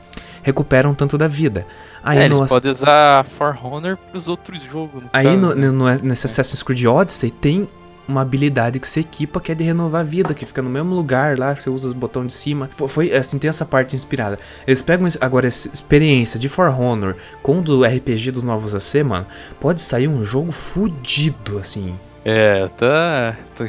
recupera 0.43 0.89
um 0.89 0.95
tanto 0.95 1.19
da 1.19 1.29
vida. 1.29 1.67
Aí 2.03 2.19
é, 2.19 2.25
eles 2.27 2.39
no, 2.39 2.47
podem 2.47 2.71
usar 2.71 3.25
For 3.25 3.59
Honor 3.63 3.97
pros 4.11 4.29
outros 4.29 4.63
jogos. 4.63 5.03
no 5.03 5.11
Aí 5.13 5.25
caso, 5.27 5.39
no, 5.39 5.55
né? 5.55 5.71
no- 5.71 5.99
nesse 6.09 6.27
Assassin's 6.27 6.63
Creed 6.63 6.85
Odyssey 6.85 7.31
tem 7.31 7.69
uma 8.09 8.23
habilidade 8.23 8.81
que 8.81 8.89
você 8.89 9.01
equipa 9.01 9.41
que 9.41 9.53
é 9.53 9.55
de 9.55 9.63
renovar 9.65 10.01
a 10.01 10.05
vida, 10.05 10.33
que 10.35 10.47
fica 10.47 10.63
no 10.63 10.71
mesmo 10.71 10.95
lugar 10.95 11.39
lá, 11.39 11.55
você 11.55 11.69
usa 11.69 11.89
os 11.89 11.93
botões 11.93 12.29
de 12.29 12.33
cima. 12.33 12.71
Pô, 12.77 12.89
foi 12.89 13.15
assim, 13.15 13.39
tem 13.39 13.49
essa 13.49 13.67
parte 13.67 13.95
inspirada. 13.95 14.39
Eles 14.67 14.81
pegam 14.83 15.07
agora 15.21 15.47
essa 15.47 15.69
experiência 15.73 16.41
de 16.41 16.49
For 16.49 16.69
Honor 16.69 17.15
com 17.43 17.59
o 17.59 17.63
do 17.63 17.85
RPG 17.85 18.31
dos 18.31 18.43
novos 18.45 18.75
AC, 18.75 19.03
mano, 19.05 19.27
pode 19.61 19.81
sair 19.83 20.09
um 20.09 20.25
jogo 20.25 20.51
fudido, 20.53 21.59
assim. 21.59 21.99
É, 22.25 22.67
tá. 22.69 23.37
tô- 23.57 23.65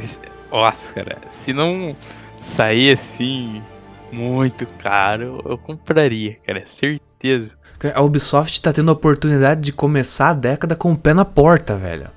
Nossa, 0.51 0.93
cara, 0.93 1.17
se 1.27 1.53
não 1.53 1.95
sair 2.39 2.91
assim 2.93 3.61
muito 4.11 4.65
caro, 4.81 5.41
eu 5.45 5.57
compraria, 5.57 6.37
cara, 6.45 6.63
certeza. 6.65 6.99
certeza. 7.21 7.57
A 7.93 8.01
Ubisoft 8.01 8.61
tá 8.61 8.73
tendo 8.73 8.89
a 8.89 8.93
oportunidade 8.93 9.61
de 9.61 9.71
começar 9.73 10.29
a 10.29 10.33
década 10.33 10.75
com 10.75 10.91
o 10.93 10.97
pé 10.97 11.13
na 11.13 11.23
porta, 11.25 11.75
velho. 11.75 12.09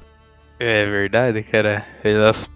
É 0.64 0.84
verdade, 0.86 1.42
cara. 1.42 1.84
Elas, 2.04 2.48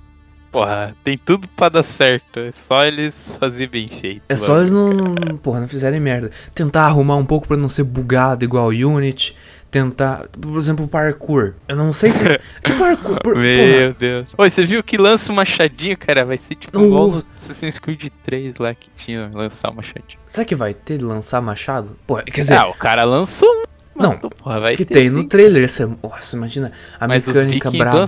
porra, 0.52 0.94
tem 1.02 1.18
tudo 1.18 1.48
pra 1.48 1.68
dar 1.68 1.82
certo. 1.82 2.38
É 2.40 2.52
só 2.52 2.84
eles 2.84 3.36
fazerem 3.40 3.68
bem 3.68 3.88
feito. 3.88 4.22
É 4.28 4.36
só 4.36 4.58
eles 4.58 4.70
não, 4.70 4.92
não- 4.92 5.36
porra, 5.38 5.60
não 5.60 5.68
fizerem 5.68 5.98
merda. 6.00 6.30
Tentar 6.54 6.84
arrumar 6.86 7.16
um 7.16 7.24
pouco 7.26 7.48
pra 7.48 7.56
não 7.56 7.68
ser 7.68 7.82
bugado 7.82 8.44
igual 8.44 8.66
o 8.68 8.70
Unity. 8.70 9.36
Tentar, 9.68 10.28
por 10.40 10.56
exemplo, 10.56 10.84
o 10.84 10.88
parkour. 10.88 11.54
Eu 11.66 11.74
não 11.74 11.92
sei 11.92 12.12
se. 12.12 12.22
que 12.64 12.72
parkour? 12.78 13.18
Por- 13.20 13.36
Meu 13.36 13.88
porra, 13.88 13.96
Deus. 13.98 14.28
Oi, 14.38 14.48
você 14.48 14.64
viu 14.64 14.82
que 14.82 14.96
lança 14.96 15.32
o 15.32 15.34
machadinho, 15.34 15.98
cara? 15.98 16.24
Vai 16.24 16.38
ser 16.38 16.54
tipo 16.54 16.78
Uh. 16.78 16.86
igual 16.86 17.22
Assassin's 17.36 17.78
Creed 17.80 18.08
3 18.22 18.56
lá 18.58 18.72
que 18.72 18.88
tinha 18.96 19.28
lançar 19.34 19.70
o 19.70 19.74
machadinho. 19.74 20.20
será 20.28 20.44
que 20.44 20.54
vai 20.54 20.72
ter 20.72 20.98
de 20.98 21.04
lançar 21.04 21.42
machado? 21.42 21.96
Porra, 22.06 22.22
quer 22.22 22.40
dizer, 22.42 22.56
ah, 22.56 22.68
o 22.68 22.74
cara 22.74 23.02
lançou. 23.04 23.64
Não, 23.96 24.18
porra, 24.18 24.60
vai 24.60 24.76
que 24.76 24.84
tem 24.84 25.10
no 25.10 25.22
sim. 25.22 25.28
trailer. 25.28 25.64
Esse 25.64 25.82
é, 25.82 25.88
nossa, 26.02 26.36
imagina 26.36 26.72
a 27.00 27.08
Mas 27.08 27.26
os 27.26 27.34
mecânica 27.34 27.70
braba. 27.70 28.04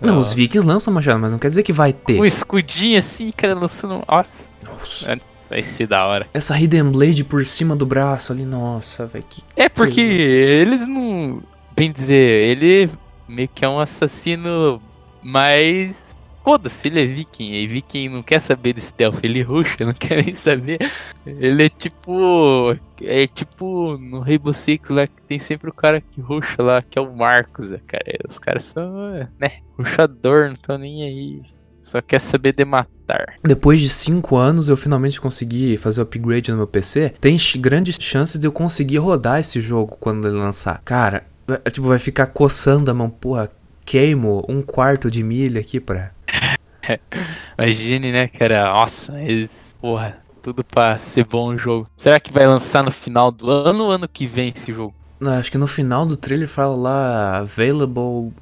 Não, 0.00 0.18
os 0.18 0.32
vikings 0.32 0.66
lançam 0.66 0.92
machado, 0.92 1.18
mas 1.18 1.32
não 1.32 1.38
quer 1.38 1.48
dizer 1.48 1.62
que 1.62 1.72
vai 1.72 1.92
ter. 1.92 2.20
Um 2.20 2.24
escudinho 2.24 2.98
assim, 2.98 3.30
cara, 3.32 3.54
lançando. 3.54 4.02
Nossa, 4.08 4.50
Nossa. 4.64 5.18
vai 5.50 5.62
ser 5.62 5.86
da 5.86 6.06
hora. 6.06 6.26
Essa 6.32 6.58
Hidden 6.58 6.90
Blade 6.92 7.24
por 7.24 7.44
cima 7.44 7.74
do 7.74 7.84
braço 7.84 8.32
ali, 8.32 8.44
nossa, 8.44 9.06
velho, 9.06 9.24
que 9.28 9.42
É 9.56 9.68
porque 9.68 10.00
eles 10.00 10.86
não. 10.86 11.42
Bem 11.76 11.92
dizer, 11.92 12.14
ele 12.14 12.90
meio 13.28 13.48
que 13.48 13.64
é 13.64 13.68
um 13.68 13.78
assassino 13.78 14.80
mais. 15.22 16.07
Foda-se, 16.48 16.88
ele 16.88 17.02
é 17.02 17.06
viking. 17.06 17.52
E 17.52 17.66
viking 17.66 18.08
não 18.08 18.22
quer 18.22 18.40
saber 18.40 18.72
de 18.72 18.80
stealth, 18.80 19.18
ele 19.22 19.42
ruxa, 19.42 19.84
não 19.84 19.92
quer 19.92 20.24
nem 20.24 20.32
saber. 20.32 20.78
Ele 21.26 21.64
é 21.64 21.68
tipo. 21.68 22.74
É 23.02 23.26
tipo 23.26 23.98
no 23.98 24.20
Rainbow 24.20 24.54
Six 24.54 24.88
lá 24.88 25.06
que 25.06 25.20
tem 25.28 25.38
sempre 25.38 25.68
o 25.68 25.74
cara 25.74 26.00
que 26.00 26.22
ruxa 26.22 26.62
lá, 26.62 26.80
que 26.80 26.98
é 26.98 27.02
o 27.02 27.14
Marcos, 27.14 27.68
né, 27.68 27.78
cara. 27.86 28.02
Os 28.26 28.38
caras 28.38 28.64
são, 28.64 28.90
né, 29.38 29.58
ruxador, 29.76 30.48
não 30.48 30.56
tão 30.56 30.78
nem 30.78 31.02
aí. 31.04 31.42
Só 31.82 32.00
quer 32.00 32.18
saber 32.18 32.54
de 32.54 32.64
matar. 32.64 33.34
Depois 33.44 33.78
de 33.78 33.90
5 33.90 34.34
anos, 34.34 34.70
eu 34.70 34.76
finalmente 34.76 35.20
consegui 35.20 35.76
fazer 35.76 36.00
o 36.00 36.04
upgrade 36.04 36.50
no 36.50 36.56
meu 36.56 36.66
PC. 36.66 37.12
Tem 37.20 37.36
grandes 37.58 37.98
chances 38.00 38.40
de 38.40 38.46
eu 38.46 38.52
conseguir 38.52 38.96
rodar 38.96 39.38
esse 39.38 39.60
jogo 39.60 39.98
quando 40.00 40.26
ele 40.26 40.38
lançar. 40.38 40.80
Cara, 40.82 41.26
vai- 41.46 41.58
tipo, 41.70 41.86
vai 41.88 41.98
ficar 41.98 42.26
coçando 42.28 42.90
a 42.90 42.94
mão. 42.94 43.10
Porra, 43.10 43.50
queimo 43.84 44.46
um 44.48 44.62
quarto 44.62 45.10
de 45.10 45.22
milha 45.22 45.60
aqui 45.60 45.78
pra. 45.78 46.16
Imagine, 47.58 48.12
né, 48.12 48.28
cara? 48.28 48.64
Nossa, 48.72 49.20
eles. 49.20 49.74
Porra, 49.80 50.18
tudo 50.42 50.64
pra 50.64 50.98
ser 50.98 51.24
bom 51.24 51.48
o 51.48 51.58
jogo. 51.58 51.86
Será 51.96 52.18
que 52.18 52.32
vai 52.32 52.46
lançar 52.46 52.82
no 52.82 52.90
final 52.90 53.30
do 53.30 53.50
ano 53.50 53.84
ou 53.84 53.90
ano 53.90 54.08
que 54.08 54.26
vem 54.26 54.52
esse 54.54 54.72
jogo? 54.72 54.94
Acho 55.20 55.50
que 55.50 55.58
no 55.58 55.66
final 55.66 56.06
do 56.06 56.16
trailer 56.16 56.48
fala 56.48 56.76
lá 56.76 57.38
Available 57.38 58.32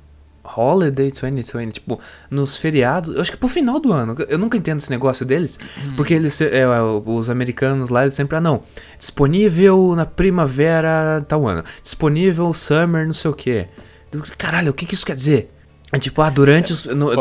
Holiday 0.44 1.10
2020. 1.10 1.74
Tipo, 1.74 1.98
nos 2.30 2.58
feriados. 2.58 3.14
Eu 3.14 3.20
acho 3.20 3.32
que 3.32 3.36
pro 3.36 3.48
final 3.48 3.80
do 3.80 3.92
ano. 3.92 4.14
Eu 4.28 4.38
nunca 4.38 4.56
entendo 4.56 4.78
esse 4.78 4.90
negócio 4.90 5.24
deles. 5.24 5.58
Porque 5.96 6.14
eles, 6.14 6.40
é, 6.40 6.60
é, 6.60 6.68
os 6.68 7.30
americanos 7.30 7.88
lá, 7.88 8.02
eles 8.02 8.14
sempre, 8.14 8.36
ah, 8.36 8.40
não. 8.40 8.62
Disponível 8.98 9.94
na 9.96 10.06
primavera 10.06 11.24
tal 11.26 11.48
ano. 11.48 11.64
Disponível 11.82 12.52
summer, 12.52 13.06
não 13.06 13.14
sei 13.14 13.30
o 13.30 13.34
quê. 13.34 13.68
Caralho, 14.38 14.70
o 14.70 14.74
que, 14.74 14.86
que 14.86 14.94
isso 14.94 15.04
quer 15.04 15.16
dizer? 15.16 15.55
É 15.92 15.98
tipo, 16.00 16.20
ah, 16.20 16.28
durante 16.30 16.72
os. 16.72 16.84
no- 16.86 17.12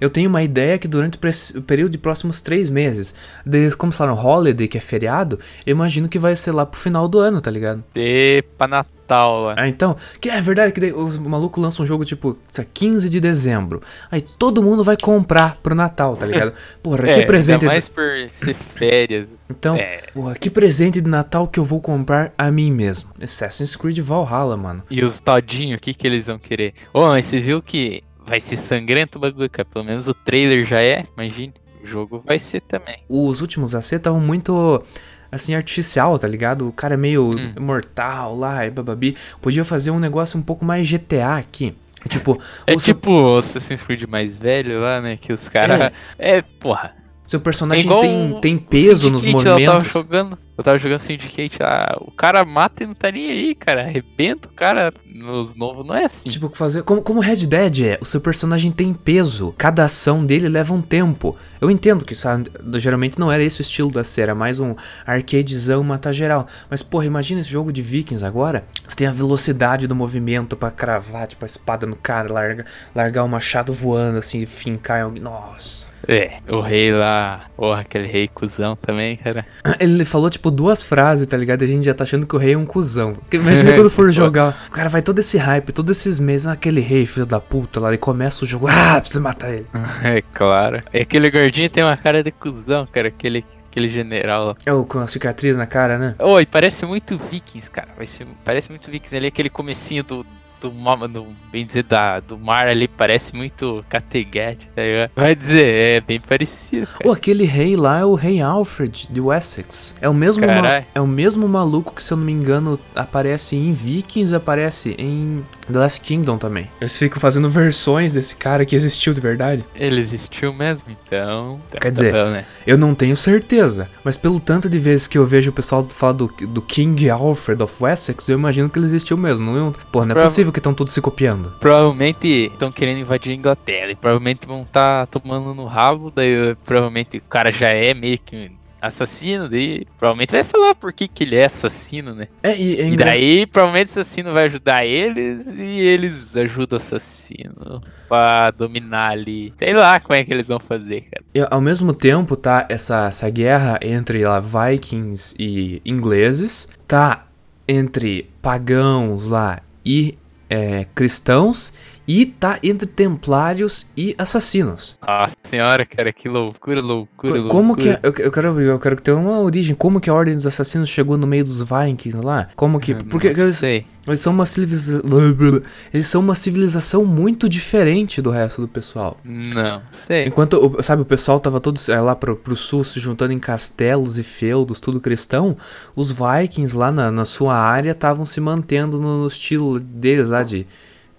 eu 0.00 0.10
tenho 0.10 0.28
uma 0.28 0.42
ideia 0.42 0.78
que 0.78 0.86
durante 0.86 1.18
o 1.56 1.62
período 1.62 1.92
de 1.92 1.98
próximos 1.98 2.40
três 2.42 2.68
meses. 2.68 3.14
Daí, 3.46 3.70
como 3.72 3.90
falaram 3.92 4.18
holiday, 4.18 4.68
que 4.68 4.76
é 4.76 4.80
feriado, 4.80 5.38
eu 5.64 5.70
imagino 5.72 6.06
que 6.08 6.18
vai 6.18 6.36
ser 6.36 6.52
lá 6.52 6.66
pro 6.66 6.78
final 6.78 7.08
do 7.08 7.18
ano, 7.18 7.40
tá 7.40 7.50
ligado? 7.50 7.82
Ter 7.94 8.44
pra 8.58 8.68
Natal 8.68 8.92
lá. 9.18 9.54
Ah, 9.56 9.68
então, 9.68 9.96
que 10.20 10.28
é 10.28 10.40
verdade 10.40 10.72
que 10.72 10.92
os 10.92 11.18
malucos 11.18 11.62
lançam 11.62 11.82
um 11.84 11.86
jogo 11.86 12.04
tipo, 12.04 12.36
sei 12.50 12.64
lá, 12.64 12.70
15 12.72 13.10
de 13.10 13.20
dezembro. 13.20 13.82
Aí 14.10 14.20
todo 14.20 14.62
mundo 14.62 14.84
vai 14.84 14.96
comprar 15.00 15.56
pro 15.62 15.74
Natal, 15.74 16.16
tá 16.16 16.26
ligado? 16.26 16.52
Porra, 16.82 17.08
É, 17.10 17.20
que 17.20 17.26
presente. 17.26 17.62
Ainda 17.62 17.66
mais 17.66 17.88
por 17.88 18.04
ser 18.28 18.54
férias. 18.54 19.28
Então, 19.50 19.74
É. 19.76 20.02
porra, 20.14 20.34
que 20.36 20.48
presente 20.48 21.00
de 21.00 21.08
Natal 21.08 21.48
que 21.48 21.58
eu 21.58 21.64
vou 21.64 21.80
comprar 21.80 22.32
a 22.38 22.50
mim 22.52 22.70
mesmo. 22.70 23.10
Assassin's 23.20 23.74
Creed 23.74 23.98
Valhalla, 23.98 24.56
mano. 24.56 24.82
E 24.88 25.02
os 25.02 25.18
todinhos, 25.18 25.78
o 25.78 25.80
que 25.80 25.92
que 25.92 26.06
eles 26.06 26.28
vão 26.28 26.38
querer? 26.38 26.72
Ô, 26.94 27.06
mas 27.08 27.26
você 27.26 27.40
viu 27.40 27.60
que 27.60 28.02
vai 28.24 28.40
ser 28.40 28.56
sangrento 28.56 29.18
o 29.18 29.20
bagulho, 29.20 29.50
cara? 29.50 29.66
Pelo 29.72 29.84
menos 29.84 30.06
o 30.06 30.14
trailer 30.14 30.64
já 30.64 30.80
é, 30.80 31.04
imagine. 31.16 31.52
O 31.82 31.86
jogo 31.86 32.22
vai 32.24 32.38
ser 32.38 32.60
também. 32.60 32.98
Os 33.08 33.40
últimos 33.40 33.74
AC 33.74 33.92
estavam 33.96 34.20
muito 34.20 34.82
assim 35.32 35.54
artificial, 35.54 36.18
tá 36.18 36.26
ligado? 36.28 36.68
O 36.68 36.72
cara 36.72 36.94
é 36.94 36.96
meio 36.96 37.30
Hum. 37.36 37.52
mortal 37.60 38.36
lá 38.36 38.66
e 38.66 38.70
bababi. 38.70 39.16
Podia 39.40 39.64
fazer 39.64 39.90
um 39.90 39.98
negócio 39.98 40.38
um 40.38 40.42
pouco 40.42 40.64
mais 40.64 40.88
GTA 40.88 41.36
aqui. 41.36 41.74
Tipo, 42.08 42.40
É 42.66 42.74
tipo 42.76 43.10
o 43.12 43.36
Assassin's 43.38 43.82
Creed 43.82 44.04
mais 44.08 44.36
velho 44.36 44.80
lá, 44.80 45.00
né? 45.02 45.16
Que 45.20 45.32
os 45.32 45.48
caras. 45.48 45.92
É. 46.18 46.40
porra. 46.42 46.92
seu 47.26 47.38
É 47.38 47.42
personagem 47.42 47.84
igual 47.84 48.00
tem, 48.00 48.38
tem 48.40 48.58
peso 48.58 49.10
nos 49.10 49.24
movimentos. 49.24 49.64
tava 49.66 49.88
jogando, 49.88 50.38
eu 50.60 50.64
tava 50.64 50.78
jogando 50.78 50.98
Syndicate, 50.98 51.62
ah, 51.62 51.96
o 52.00 52.10
cara 52.10 52.44
mata 52.44 52.84
e 52.84 52.86
não 52.86 52.94
tá 52.94 53.10
nem 53.10 53.30
aí, 53.30 53.54
cara. 53.54 53.82
Arrebenta 53.82 54.46
o 54.46 54.52
cara. 54.52 54.92
Nos 55.06 55.54
novos 55.54 55.86
não 55.86 55.94
é 55.94 56.04
assim. 56.04 56.28
Tipo, 56.28 56.50
fazer. 56.54 56.82
Como, 56.82 57.00
como 57.00 57.20
Red 57.20 57.46
Dead 57.46 57.80
é, 57.80 57.98
o 58.00 58.04
seu 58.04 58.20
personagem 58.20 58.70
tem 58.70 58.92
peso. 58.92 59.54
Cada 59.56 59.84
ação 59.84 60.24
dele 60.24 60.48
leva 60.48 60.74
um 60.74 60.82
tempo. 60.82 61.36
Eu 61.60 61.70
entendo 61.70 62.04
que 62.04 62.14
sabe, 62.14 62.50
geralmente 62.74 63.18
não 63.18 63.32
era 63.32 63.42
esse 63.42 63.60
o 63.60 63.62
estilo 63.62 63.90
da 63.90 64.04
série, 64.04 64.20
era 64.20 64.34
mais 64.34 64.60
um 64.60 64.76
arcadezão 65.06 65.82
matar 65.82 66.12
geral. 66.12 66.46
Mas, 66.68 66.82
porra, 66.82 67.06
imagina 67.06 67.40
esse 67.40 67.50
jogo 67.50 67.72
de 67.72 67.80
Vikings 67.80 68.24
agora. 68.24 68.64
Você 68.86 68.96
tem 68.96 69.06
a 69.06 69.12
velocidade 69.12 69.86
do 69.86 69.94
movimento 69.94 70.56
pra 70.56 70.70
cravar, 70.70 71.26
tipo, 71.26 71.44
a 71.44 71.46
espada 71.46 71.86
no 71.86 71.96
cara, 71.96 72.32
larga, 72.32 72.66
largar 72.94 73.24
o 73.24 73.28
machado 73.28 73.72
voando, 73.72 74.18
assim, 74.18 74.44
fincar 74.44 75.00
em 75.00 75.02
alguém. 75.02 75.22
Nossa. 75.22 75.88
É, 76.08 76.38
o 76.48 76.60
rei 76.60 76.90
lá. 76.90 77.46
Porra, 77.56 77.80
aquele 77.80 78.06
rei 78.06 78.28
cuzão 78.28 78.74
também, 78.74 79.16
cara. 79.16 79.46
Ele 79.78 80.04
falou, 80.04 80.30
tipo, 80.30 80.49
duas 80.50 80.82
frases, 80.82 81.26
tá 81.26 81.36
ligado? 81.36 81.62
E 81.62 81.64
a 81.64 81.68
gente 81.68 81.84
já 81.84 81.94
tá 81.94 82.04
achando 82.04 82.26
que 82.26 82.34
o 82.34 82.38
rei 82.38 82.54
é 82.54 82.58
um 82.58 82.66
cuzão. 82.66 83.14
Porque 83.14 83.36
Imagina 83.36 83.72
quando 83.76 83.90
for 83.90 84.10
jogar. 84.12 84.66
O 84.68 84.72
cara 84.72 84.88
vai 84.88 85.02
todo 85.02 85.18
esse 85.18 85.38
hype, 85.38 85.72
todos 85.72 85.98
esses 85.98 86.20
meses, 86.20 86.46
ah, 86.46 86.52
aquele 86.52 86.80
rei, 86.80 87.06
filho 87.06 87.26
da 87.26 87.40
puta, 87.40 87.80
lá, 87.80 87.92
e 87.92 87.98
começa 87.98 88.44
o 88.44 88.46
jogo, 88.46 88.66
ah, 88.68 89.00
precisa 89.00 89.20
matar 89.20 89.52
ele. 89.52 89.66
É 90.02 90.22
claro. 90.32 90.82
E 90.92 91.00
aquele 91.00 91.30
gordinho 91.30 91.68
tem 91.68 91.82
uma 91.82 91.96
cara 91.96 92.22
de 92.22 92.30
cuzão, 92.30 92.86
cara. 92.90 93.08
Aquele, 93.08 93.44
aquele 93.70 93.88
general 93.88 94.46
lá. 94.46 94.56
É 94.64 94.72
o 94.72 94.84
com 94.84 94.98
a 94.98 95.06
cicatriz 95.06 95.56
na 95.56 95.66
cara, 95.66 95.98
né? 95.98 96.14
Oi, 96.18 96.46
parece 96.46 96.86
muito 96.86 97.18
Vikings, 97.18 97.70
cara. 97.70 97.88
Ser, 98.04 98.26
parece 98.44 98.70
muito 98.70 98.90
Vikings 98.90 99.16
ali, 99.16 99.26
aquele 99.26 99.50
comecinho 99.50 100.02
do. 100.02 100.26
Do, 100.60 101.08
do, 101.08 101.26
bem 101.50 101.64
dizer, 101.64 101.84
da, 101.84 102.20
do 102.20 102.38
mar 102.38 102.68
ali, 102.68 102.86
parece 102.88 103.34
muito 103.34 103.84
Kattegat, 103.88 104.58
tá 104.74 104.82
ligado? 104.82 105.10
Vai 105.16 105.34
dizer, 105.34 105.96
é 105.96 106.00
bem 106.00 106.20
parecido, 106.20 106.86
cara. 106.86 106.98
Pô, 107.02 107.12
aquele 107.12 107.44
rei 107.44 107.76
lá 107.76 108.00
é 108.00 108.04
o 108.04 108.14
rei 108.14 108.40
Alfred 108.40 109.08
de 109.10 109.20
Wessex. 109.20 109.94
É 110.00 110.08
o 110.08 110.14
mesmo 110.14 110.44
ma- 110.46 110.84
é 110.94 111.00
o 111.00 111.06
mesmo 111.06 111.48
maluco 111.48 111.94
que, 111.94 112.02
se 112.02 112.12
eu 112.12 112.16
não 112.16 112.24
me 112.24 112.32
engano, 112.32 112.78
aparece 112.94 113.56
em 113.56 113.72
Vikings, 113.72 114.34
aparece 114.34 114.94
em 114.98 115.44
The 115.72 115.78
Last 115.78 116.00
Kingdom 116.02 116.36
também. 116.38 116.68
Eles 116.80 116.96
ficam 116.96 117.20
fazendo 117.20 117.48
versões 117.48 118.14
desse 118.14 118.36
cara 118.36 118.64
que 118.66 118.76
existiu 118.76 119.14
de 119.14 119.20
verdade. 119.20 119.64
Ele 119.74 120.00
existiu 120.00 120.52
mesmo, 120.52 120.86
então. 120.90 121.60
Quer 121.80 121.90
dizer, 121.92 122.12
tá 122.12 122.24
bom, 122.24 122.30
né? 122.30 122.44
Eu 122.66 122.76
não 122.76 122.94
tenho 122.94 123.16
certeza, 123.16 123.88
mas 124.04 124.16
pelo 124.16 124.38
tanto 124.40 124.68
de 124.68 124.78
vezes 124.78 125.06
que 125.06 125.16
eu 125.16 125.24
vejo 125.26 125.50
o 125.50 125.52
pessoal 125.52 125.82
falar 125.88 126.12
do, 126.12 126.26
do 126.48 126.60
King 126.62 127.08
Alfred 127.08 127.62
of 127.62 127.82
Wessex, 127.82 128.28
eu 128.28 128.38
imagino 128.38 128.68
que 128.68 128.78
ele 128.78 128.86
existiu 128.86 129.16
mesmo. 129.16 129.46
Não, 129.52 129.68
é- 129.68 129.72
porra, 129.90 130.06
não 130.06 130.12
é 130.12 130.14
Prova- 130.14 130.28
que 130.52 130.58
estão 130.58 130.74
todos 130.74 130.92
se 130.92 131.00
copiando. 131.00 131.54
Provavelmente 131.60 132.50
estão 132.52 132.70
querendo 132.70 133.00
invadir 133.00 133.32
a 133.32 133.34
Inglaterra. 133.34 133.90
E 133.90 133.96
provavelmente 133.96 134.46
vão 134.46 134.62
estar 134.62 135.06
tomando 135.06 135.54
no 135.54 135.66
rabo. 135.66 136.10
Daí 136.10 136.54
provavelmente 136.64 137.18
o 137.18 137.22
cara 137.22 137.50
já 137.50 137.68
é 137.68 137.94
meio 137.94 138.18
que 138.18 138.50
assassino. 138.80 139.48
Daí 139.48 139.86
provavelmente 139.98 140.32
vai 140.32 140.44
falar 140.44 140.74
por 140.74 140.92
que, 140.92 141.06
que 141.06 141.24
ele 141.24 141.36
é 141.36 141.44
assassino, 141.44 142.14
né? 142.14 142.28
É, 142.42 142.56
e, 142.56 142.80
é 142.80 142.88
E 142.88 142.96
daí 142.96 143.46
provavelmente 143.46 143.88
o 143.88 143.90
assassino 143.90 144.32
vai 144.32 144.44
ajudar 144.44 144.84
eles. 144.84 145.52
E 145.52 145.80
eles 145.80 146.36
ajudam 146.36 146.78
o 146.78 146.80
assassino 146.80 147.82
pra 148.08 148.50
dominar 148.50 149.12
ali. 149.12 149.52
Sei 149.54 149.72
lá 149.72 150.00
como 150.00 150.14
é 150.14 150.24
que 150.24 150.32
eles 150.32 150.48
vão 150.48 150.58
fazer, 150.58 151.02
cara. 151.02 151.24
E, 151.34 151.46
ao 151.50 151.60
mesmo 151.60 151.92
tempo, 151.92 152.36
tá 152.36 152.66
essa, 152.68 153.06
essa 153.06 153.28
guerra 153.30 153.78
entre 153.82 154.24
lá, 154.24 154.40
vikings 154.40 155.34
e 155.38 155.80
ingleses, 155.84 156.68
tá 156.86 157.26
entre 157.68 158.28
pagãos 158.42 159.28
lá 159.28 159.60
e 159.84 160.18
é, 160.50 160.84
cristãos, 160.94 161.72
e 162.06 162.29
tá 162.40 162.58
entre 162.62 162.88
templários 162.88 163.86
e 163.94 164.14
assassinos. 164.16 164.96
Nossa 165.06 165.36
senhora, 165.42 165.84
cara, 165.84 166.10
que 166.10 166.26
loucura, 166.26 166.80
loucura, 166.80 167.34
loucura. 167.34 167.50
Como 167.50 167.76
que. 167.76 167.88
Eu, 167.88 168.14
eu 168.18 168.32
quero, 168.32 168.60
eu 168.60 168.78
quero 168.78 169.00
ter 169.00 169.12
uma 169.12 169.38
origem. 169.40 169.76
Como 169.76 170.00
que 170.00 170.08
a 170.08 170.14
Ordem 170.14 170.34
dos 170.34 170.46
Assassinos 170.46 170.88
chegou 170.88 171.18
no 171.18 171.26
meio 171.26 171.44
dos 171.44 171.60
Vikings 171.60 172.16
lá? 172.16 172.48
Como 172.56 172.80
que. 172.80 172.92
Eu 172.92 173.04
Porque 173.04 173.32
não 173.32 173.44
eles, 173.44 173.56
sei. 173.58 173.84
eles 174.06 174.20
são 174.20 174.32
uma 174.32 174.46
civilização. 174.46 175.02
Eles 175.92 176.06
são 176.06 176.20
uma 176.20 176.34
civilização 176.34 177.04
muito 177.04 177.48
diferente 177.48 178.22
do 178.22 178.30
resto 178.30 178.62
do 178.62 178.68
pessoal. 178.68 179.18
Não, 179.24 179.82
sei. 179.92 180.24
Enquanto, 180.26 180.54
o- 180.54 180.82
sabe, 180.82 181.02
o 181.02 181.04
pessoal 181.04 181.38
tava 181.38 181.60
todo 181.60 181.78
é, 181.88 182.00
lá 182.00 182.14
pro, 182.16 182.36
pro 182.36 182.56
sul 182.56 182.84
se 182.84 182.98
juntando 182.98 183.32
em 183.32 183.38
castelos 183.38 184.16
e 184.16 184.22
feudos, 184.22 184.80
tudo 184.80 185.00
cristão, 185.00 185.56
os 185.94 186.12
vikings 186.12 186.76
lá 186.76 186.90
na, 186.90 187.10
na 187.10 187.24
sua 187.24 187.54
área 187.56 187.90
estavam 187.90 188.24
se 188.24 188.40
mantendo 188.40 188.98
no, 188.98 189.26
estilo 189.26 189.78
deles 189.78 190.28
lá 190.28 190.42
de, 190.42 190.66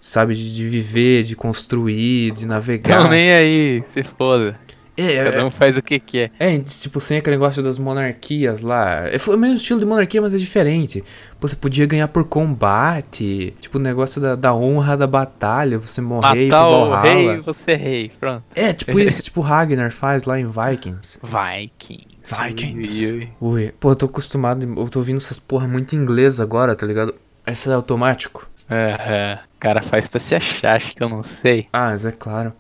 sabe, 0.02 0.36
de, 0.36 0.54
de 0.54 0.68
viver, 0.68 1.24
de 1.24 1.36
construir, 1.36 2.32
de 2.32 2.46
navegar. 2.46 3.00
Então 3.00 3.10
nem 3.12 3.32
aí, 3.32 3.84
se 3.86 4.04
foda. 4.04 4.60
é, 4.98 5.24
Cada 5.24 5.38
é, 5.38 5.44
um 5.46 5.50
faz 5.52 5.78
o 5.78 5.82
que 5.82 6.00
quer. 6.00 6.32
é, 6.40 6.58
tipo, 6.60 7.00
sem 7.00 7.18
aquele 7.20 7.36
negócio 7.38 7.64
das 7.64 7.78
monarquias 7.78 8.60
lá. 8.62 9.08
É, 9.08 9.16
o 9.28 9.38
mesmo 9.38 9.56
estilo 9.56 9.80
de 9.80 9.86
monarquia, 9.86 10.22
mas 10.22 10.34
é 10.34 10.38
diferente. 10.38 11.04
Pô, 11.40 11.48
Você 11.48 11.56
podia 11.56 11.86
ganhar 11.86 12.08
por 12.10 12.26
combate, 12.26 13.54
tipo, 13.60 13.78
o 13.78 13.82
negócio 13.82 14.20
da, 14.20 14.36
da 14.36 14.54
honra 14.54 14.98
da 14.98 15.08
batalha, 15.08 15.78
você 15.78 16.02
morrer 16.02 16.48
e 16.48 16.50
Matar 16.50 16.68
o 16.68 16.90
Valhalla. 16.90 17.34
rei, 17.34 17.42
você 17.42 17.72
é 17.72 17.76
rei. 17.76 18.12
Pronto. 18.20 18.44
É, 18.56 18.74
tipo 18.74 19.00
isso, 19.00 19.24
tipo 19.24 19.40
Ragnar 19.42 19.92
faz 19.92 20.24
lá 20.26 20.40
em 20.40 20.46
Vikings. 20.48 21.20
Viking. 21.24 22.02
Vikings. 22.24 23.06
Ui, 23.08 23.12
ui. 23.14 23.30
Ui, 23.40 23.74
pô, 23.80 23.92
eu 23.92 23.96
tô 23.96 24.06
acostumado, 24.08 24.64
eu 24.78 24.90
tô 24.90 25.00
ouvindo 25.00 25.18
essas 25.18 25.40
porra 25.40 25.68
muito 25.68 25.96
inglês 25.96 26.40
agora, 26.40 26.76
tá 26.76 26.86
ligado? 26.86 27.16
Essa 27.46 27.72
é 27.72 27.74
automático. 27.74 28.48
Aham. 28.72 29.40
O 29.56 29.60
cara 29.60 29.82
faz 29.82 30.08
pra 30.08 30.20
se 30.20 30.34
achar, 30.34 30.78
acho 30.78 30.96
que 30.96 31.04
eu 31.04 31.10
não 31.10 31.22
sei. 31.22 31.66
Ah, 31.74 31.90
mas 31.90 32.06
é 32.06 32.12
claro. 32.12 32.54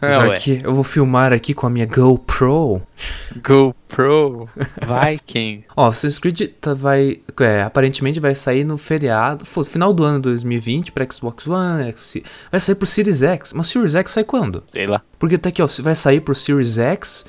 Ah, 0.00 0.10
Já 0.10 0.28
ué. 0.28 0.34
que 0.36 0.58
eu 0.62 0.74
vou 0.74 0.84
filmar 0.84 1.32
aqui 1.32 1.54
com 1.54 1.66
a 1.66 1.70
minha 1.70 1.86
GoPro. 1.86 2.82
GoPro. 3.42 4.46
Viking. 4.84 5.64
Ó, 5.74 5.86
Assassin's 5.88 6.18
Creed 6.18 6.50
tá- 6.60 6.74
vai, 6.74 7.20
é, 7.40 7.62
aparentemente 7.62 8.20
vai 8.20 8.34
sair 8.34 8.62
no 8.62 8.76
feriado, 8.76 9.46
final 9.64 9.94
do 9.94 10.04
ano 10.04 10.20
2020 10.20 10.92
pra 10.92 11.06
Xbox 11.10 11.46
One, 11.48 11.88
X, 11.88 12.18
vai 12.50 12.60
sair 12.60 12.74
pro 12.74 12.86
Series 12.86 13.22
X. 13.22 13.52
Mas 13.54 13.68
Series 13.68 13.94
X 13.94 14.12
sai 14.12 14.24
quando? 14.24 14.62
Sei 14.70 14.86
lá. 14.86 15.00
Porque 15.18 15.38
tá 15.38 15.48
aqui, 15.48 15.62
ó, 15.62 15.66
vai 15.80 15.94
sair 15.94 16.20
pro 16.20 16.34
Series 16.34 16.76
X, 16.76 17.24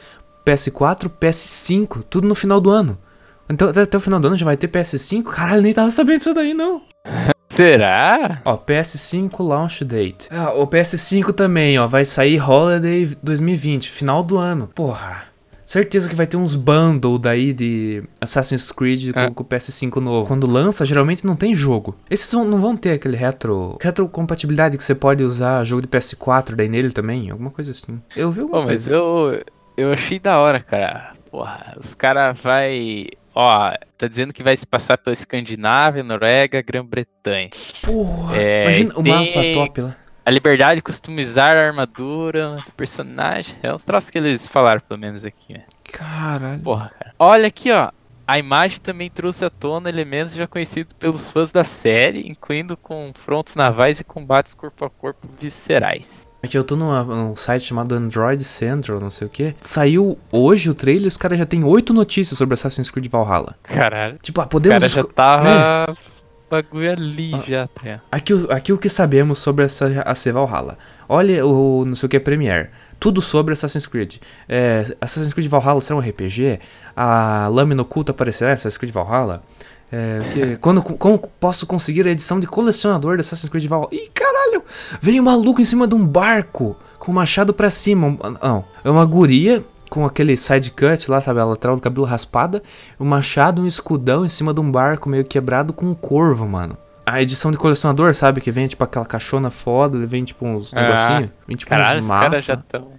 PS4, 0.45 1.09
PS5, 1.09 2.03
tudo 2.09 2.27
no 2.27 2.35
final 2.35 2.59
do 2.59 2.69
ano. 2.69 2.97
Então 3.49 3.69
até, 3.69 3.83
até 3.83 3.97
o 3.97 4.01
final 4.01 4.19
do 4.19 4.27
ano 4.27 4.35
já 4.37 4.43
vai 4.45 4.57
ter 4.57 4.67
PS5? 4.67 5.23
Caralho, 5.23 5.61
nem 5.61 5.73
tava 5.73 5.89
sabendo 5.89 6.17
disso 6.17 6.33
daí 6.33 6.53
não. 6.53 6.81
Será? 7.49 8.41
Ó, 8.45 8.57
PS5 8.57 9.43
launch 9.47 9.83
date. 9.85 10.27
Ah, 10.31 10.51
o 10.53 10.67
PS5 10.67 11.33
também, 11.33 11.79
ó, 11.79 11.87
vai 11.87 12.05
sair 12.05 12.39
Holiday 12.41 13.15
2020, 13.23 13.89
final 13.89 14.23
do 14.23 14.37
ano. 14.37 14.67
Porra. 14.75 15.23
Certeza 15.65 16.07
que 16.07 16.15
vai 16.15 16.25
ter 16.25 16.37
uns 16.37 16.55
bundle 16.55 17.17
daí 17.19 17.51
de 17.51 18.01
Assassin's 18.21 18.71
Creed 18.71 19.11
com, 19.11 19.19
É. 19.19 19.29
com 19.29 19.43
o 19.43 19.45
PS5 19.45 19.97
novo. 19.99 20.25
Quando 20.25 20.47
lança, 20.47 20.85
geralmente 20.85 21.25
não 21.25 21.35
tem 21.35 21.53
jogo. 21.53 21.93
Esses 22.09 22.31
vão- 22.31 22.45
não 22.45 22.57
vão 22.61 22.77
ter 22.77 22.91
aquele 22.91 23.17
retro 23.17 23.77
retrocompatibilidade 23.81 24.77
que 24.77 24.83
você 24.83 24.95
pode 24.95 25.23
usar 25.25 25.63
jogo 25.65 25.81
de 25.81 25.87
PS4 25.89 26.55
daí 26.55 26.69
nele 26.69 26.91
também, 26.91 27.29
alguma 27.29 27.49
coisa 27.51 27.71
assim. 27.71 28.01
Eu 28.15 28.31
vi 28.31 28.41
alguma 28.41 28.61
Pô, 28.61 28.65
mas 28.67 28.87
coisa. 28.87 28.93
eu, 28.93 29.43
eu 29.75 29.91
achei 29.91 30.19
da 30.19 30.39
hora, 30.39 30.61
cara. 30.61 31.11
Porra, 31.29 31.75
os 31.77 31.93
caras 31.93 32.39
vai. 32.39 33.07
Ó, 33.39 33.71
tá 33.95 34.07
dizendo 34.07 34.33
que 34.33 34.41
vai 34.41 34.57
se 34.57 34.65
passar 34.65 34.97
pela 34.97 35.13
Escandinávia, 35.13 36.01
Noruega, 36.01 36.59
Grã-Bretanha. 36.59 37.51
Porra, 37.83 38.35
é, 38.35 38.63
imagina 38.63 38.93
o 38.95 39.07
mapa 39.07 39.53
top 39.53 39.81
lá. 39.81 39.95
A 40.25 40.31
liberdade 40.31 40.77
de 40.77 40.81
customizar 40.81 41.55
a 41.55 41.67
armadura 41.67 42.55
do 42.55 42.71
personagem. 42.71 43.55
É 43.61 43.71
uns 43.71 43.85
troços 43.85 44.09
que 44.09 44.17
eles 44.17 44.47
falaram, 44.47 44.81
pelo 44.81 44.99
menos 44.99 45.23
aqui, 45.23 45.53
né? 45.53 45.65
Caralho. 45.83 46.61
Porra, 46.63 46.89
cara. 46.89 47.13
Olha 47.19 47.45
aqui, 47.45 47.71
ó. 47.71 47.91
A 48.25 48.39
imagem 48.39 48.79
também 48.79 49.07
trouxe 49.07 49.45
à 49.45 49.51
tona 49.51 49.87
elementos 49.87 50.33
já 50.33 50.47
conhecidos 50.47 50.93
pelos 50.93 51.29
fãs 51.29 51.51
da 51.51 51.63
série, 51.63 52.27
incluindo 52.27 52.75
confrontos 52.75 53.53
navais 53.53 53.99
e 53.99 54.03
combates 54.03 54.55
corpo 54.55 54.83
a 54.83 54.89
corpo 54.89 55.29
viscerais. 55.39 56.26
Aqui 56.41 56.57
eu 56.57 56.63
tô 56.63 56.75
numa- 56.75 57.03
num 57.03 57.35
site 57.35 57.63
chamado 57.65 57.95
Android 57.95 58.43
Central, 58.43 58.99
não 58.99 59.09
sei 59.09 59.27
o 59.27 59.29
que. 59.29 59.55
Saiu 59.59 60.17
hoje 60.31 60.69
o 60.69 60.73
trailer, 60.73 61.07
os 61.07 61.17
caras 61.17 61.37
já 61.39 61.45
tem 61.45 61.63
oito 61.63 61.93
notícias 61.93 62.37
sobre 62.37 62.53
Assassin's 62.53 62.91
Creed 62.91 63.07
Valhalla. 63.09 63.55
Caralho. 63.63 64.17
Tipo, 64.21 64.41
ah, 64.41 64.43
O 64.45 64.47
podemos. 64.47 64.77
cara 64.77 64.87
já 64.87 65.03
tava. 65.03 65.97
Bagulho 66.49 66.91
ali 66.91 67.33
Ah. 67.33 67.43
já, 67.45 67.67
tá? 67.67 67.99
Aqui, 68.11 68.33
o- 68.33 68.49
aqui 68.51 68.71
o 68.71 68.77
que 68.77 68.87
sabemos 68.87 69.39
sobre 69.39 69.65
essa 69.65 69.85
a 70.05 70.31
Valhalla. 70.31 70.77
Olha 71.09 71.45
o 71.45 71.83
não 71.85 71.95
sei 71.95 72.07
o 72.07 72.09
que 72.09 72.15
é 72.17 72.19
Premiere. 72.19 72.69
Tudo 72.99 73.21
sobre 73.21 73.53
Assassin's 73.53 73.85
Creed. 73.85 74.15
É, 74.47 74.95
Assassin's 75.01 75.33
Creed 75.33 75.49
Valhalla 75.49 75.81
será 75.81 75.97
um 75.97 76.01
RPG? 76.01 76.59
A 76.95 77.47
lâmina 77.51 77.81
oculta 77.81 78.11
aparecerá 78.11 78.51
em 78.51 78.53
Assassin's 78.53 78.77
Creed 78.77 78.93
Valhalla? 78.93 79.41
É, 79.91 80.19
que- 80.33 80.57
quando, 80.57 80.81
como 80.83 81.17
posso 81.39 81.65
conseguir 81.65 82.05
a 82.07 82.11
edição 82.11 82.39
de 82.39 82.47
colecionador 82.47 83.15
de 83.15 83.21
Assassin's 83.21 83.49
Creed 83.49 83.65
Valhalla? 83.67 83.87
Ih, 83.91 84.09
caralho! 84.13 84.63
Veio 85.01 85.21
um 85.21 85.25
maluco 85.25 85.61
em 85.61 85.65
cima 85.65 85.87
de 85.87 85.95
um 85.95 86.05
barco 86.05 86.75
com 86.99 87.11
o 87.11 87.15
machado 87.15 87.53
pra 87.53 87.69
cima. 87.69 88.07
Um- 88.07 88.17
Não, 88.43 88.65
é 88.83 88.89
uma 88.89 89.05
guria 89.05 89.63
com 89.89 90.05
aquele 90.05 90.35
side 90.35 90.71
cut 90.71 91.09
lá, 91.09 91.21
sabe? 91.21 91.39
A 91.39 91.45
lateral 91.45 91.77
do 91.77 91.81
cabelo 91.81 92.05
raspada. 92.05 92.61
Um 92.99 93.05
machado, 93.05 93.61
um 93.61 93.67
escudão 93.67 94.25
em 94.25 94.29
cima 94.29 94.53
de 94.53 94.59
um 94.59 94.69
barco 94.69 95.07
meio 95.09 95.23
quebrado 95.23 95.71
com 95.71 95.85
um 95.85 95.93
corvo, 95.95 96.45
mano. 96.45 96.77
A 97.05 97.21
edição 97.21 97.49
de 97.51 97.57
colecionador, 97.57 98.13
sabe? 98.13 98.41
Que 98.41 98.51
vem 98.51 98.67
tipo 98.67 98.83
aquela 98.83 99.05
caixona 99.05 99.49
foda, 99.49 100.05
vem 100.05 100.25
tipo 100.25 100.45
uns 100.45 100.73
Ah, 100.73 100.81
negocinhos. 100.81 101.29
Vem 101.47 101.55
tipo 101.55 101.69
Caralho, 101.69 101.99
uns 101.99 102.05
os 102.05 102.11
caras 102.11 102.43
já 102.43 102.55
estão 102.55 102.89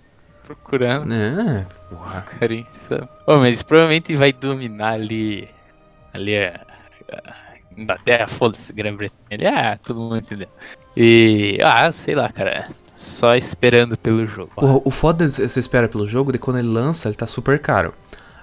procurando. 0.43 1.13
É, 1.13 1.67
Os 1.93 1.99
porra. 1.99 2.23
caras 2.23 2.59
insano. 2.59 3.07
Ô, 3.27 3.37
mas 3.37 3.61
provavelmente 3.61 4.17
vai 4.17 4.33
dominar 4.33 4.95
ali. 4.95 5.47
Ali 6.15 6.39
a. 6.39 6.59
Inglaterra, 7.77 8.27
foda-se, 8.27 8.73
Grã-Bretanha. 8.73 9.51
Ah, 9.55 9.79
todo 9.79 10.01
mundo 10.01 10.17
entendeu. 10.17 10.49
E. 10.97 11.59
Ah, 11.63 11.91
sei 11.93 12.15
lá, 12.15 12.31
cara. 12.31 12.69
Só 12.97 13.37
esperando 13.37 13.97
pelo 13.97 14.27
jogo. 14.27 14.51
Porra, 14.57 14.81
o 14.85 14.91
foda 14.91 15.25
é 15.25 15.29
você 15.29 15.61
espera 15.61 15.89
pelo 15.89 16.05
jogo, 16.05 16.33
de 16.33 16.39
quando 16.39 16.59
ele 16.59 16.69
lança, 16.69 17.09
ele 17.09 17.15
tá 17.15 17.29
super 17.29 17.61
caro. 17.61 17.95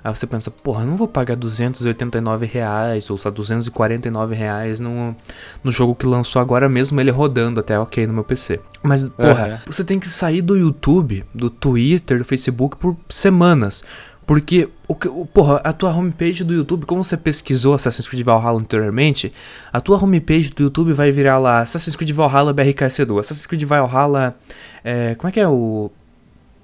Aí 0.05 0.13
você 0.13 0.27
pensa, 0.27 0.51
porra, 0.51 0.83
eu 0.83 0.87
não 0.87 0.95
vou 0.95 1.07
pagar 1.07 1.35
289 1.35 2.45
reais 2.45 3.09
ou 3.09 3.17
só 3.17 3.31
249 3.31 4.35
reais 4.35 4.79
no, 4.79 5.15
no 5.63 5.71
jogo 5.71 5.95
que 5.95 6.05
lançou 6.05 6.39
agora 6.39 6.69
mesmo, 6.69 7.01
ele 7.01 7.09
rodando 7.09 7.59
até 7.59 7.77
ok 7.79 8.05
no 8.05 8.13
meu 8.13 8.23
PC. 8.23 8.59
Mas, 8.83 9.07
porra, 9.07 9.47
Aham. 9.47 9.59
você 9.65 9.83
tem 9.83 9.99
que 9.99 10.07
sair 10.07 10.43
do 10.43 10.55
YouTube, 10.55 11.25
do 11.33 11.49
Twitter, 11.49 12.19
do 12.19 12.23
Facebook 12.23 12.77
por 12.77 12.95
semanas. 13.09 13.83
Porque, 14.25 14.67
o 14.87 14.93
o- 14.93 15.25
porra, 15.25 15.57
a 15.63 15.71
tua 15.71 15.91
homepage 15.95 16.43
do 16.43 16.53
YouTube, 16.53 16.85
como 16.85 17.03
você 17.03 17.15
pesquisou 17.15 17.75
Assassin's 17.75 18.07
Creed 18.07 18.25
Valhalla 18.25 18.59
anteriormente, 18.59 19.31
a 19.71 19.79
tua 19.79 20.03
homepage 20.03 20.49
do 20.49 20.63
YouTube 20.63 20.93
vai 20.93 21.11
virar 21.11 21.37
lá 21.37 21.59
Assassin's 21.61 21.95
Creed 21.95 22.11
Valhalla 22.11 22.53
BRKC2, 22.53 23.19
Assassin's 23.19 23.45
Creed 23.45 23.63
Valhalla. 23.63 24.35
É, 24.83 25.13
como 25.15 25.29
é 25.29 25.31
que 25.31 25.39
é 25.39 25.47
o. 25.47 25.91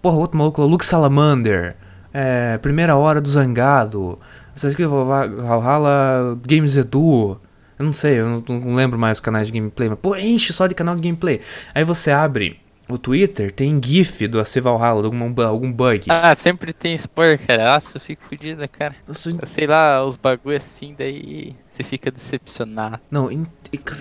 Porra, 0.02 0.18
outro 0.18 0.38
maluco 0.38 0.64
Luke 0.66 0.86
Salamander. 0.86 1.76
É, 2.14 2.58
Primeira 2.58 2.96
Hora 2.96 3.22
do 3.22 3.30
Zangado. 3.30 4.18
Assassin's 4.56 4.76
Creed 4.76 4.90
Valhalla 4.90 6.38
Games 6.46 6.76
Edu. 6.76 7.40
Eu 7.78 7.86
não 7.86 7.94
sei, 7.94 8.20
eu 8.20 8.28
não, 8.28 8.44
não 8.60 8.76
lembro 8.76 8.98
mais 9.00 9.18
os 9.18 9.22
canais 9.22 9.48
de 9.48 9.54
gameplay, 9.54 9.90
mas 9.90 9.98
pô, 10.00 10.16
enche 10.16 10.54
só 10.54 10.68
de 10.68 10.76
canal 10.76 10.96
de 10.96 11.02
gameplay. 11.02 11.40
Aí 11.74 11.84
você 11.84 12.12
abre 12.12 12.60
o 12.96 12.98
Twitter, 12.98 13.52
tem 13.52 13.80
GIF 13.84 14.28
do 14.28 14.40
AC 14.40 14.60
Valhalla, 14.62 15.06
algum, 15.06 15.42
algum 15.42 15.72
bug. 15.72 16.08
Ah, 16.10 16.36
sempre 16.36 16.74
tem 16.74 16.94
spoiler, 16.96 17.46
cara. 17.46 17.74
Nossa, 17.74 17.98
eu 17.98 18.02
fico 18.02 18.24
fodido, 18.24 18.68
cara. 18.70 18.96
Nossa, 19.08 19.46
sei 19.46 19.68
lá, 19.68 20.06
os 20.06 20.18
bagulho 20.18 20.58
assim, 20.58 20.96
daí 20.98 21.56
você 21.66 21.84
fica 21.84 22.12
decepcionado. 22.12 23.00
Não, 23.10 23.32
em, 23.32 23.46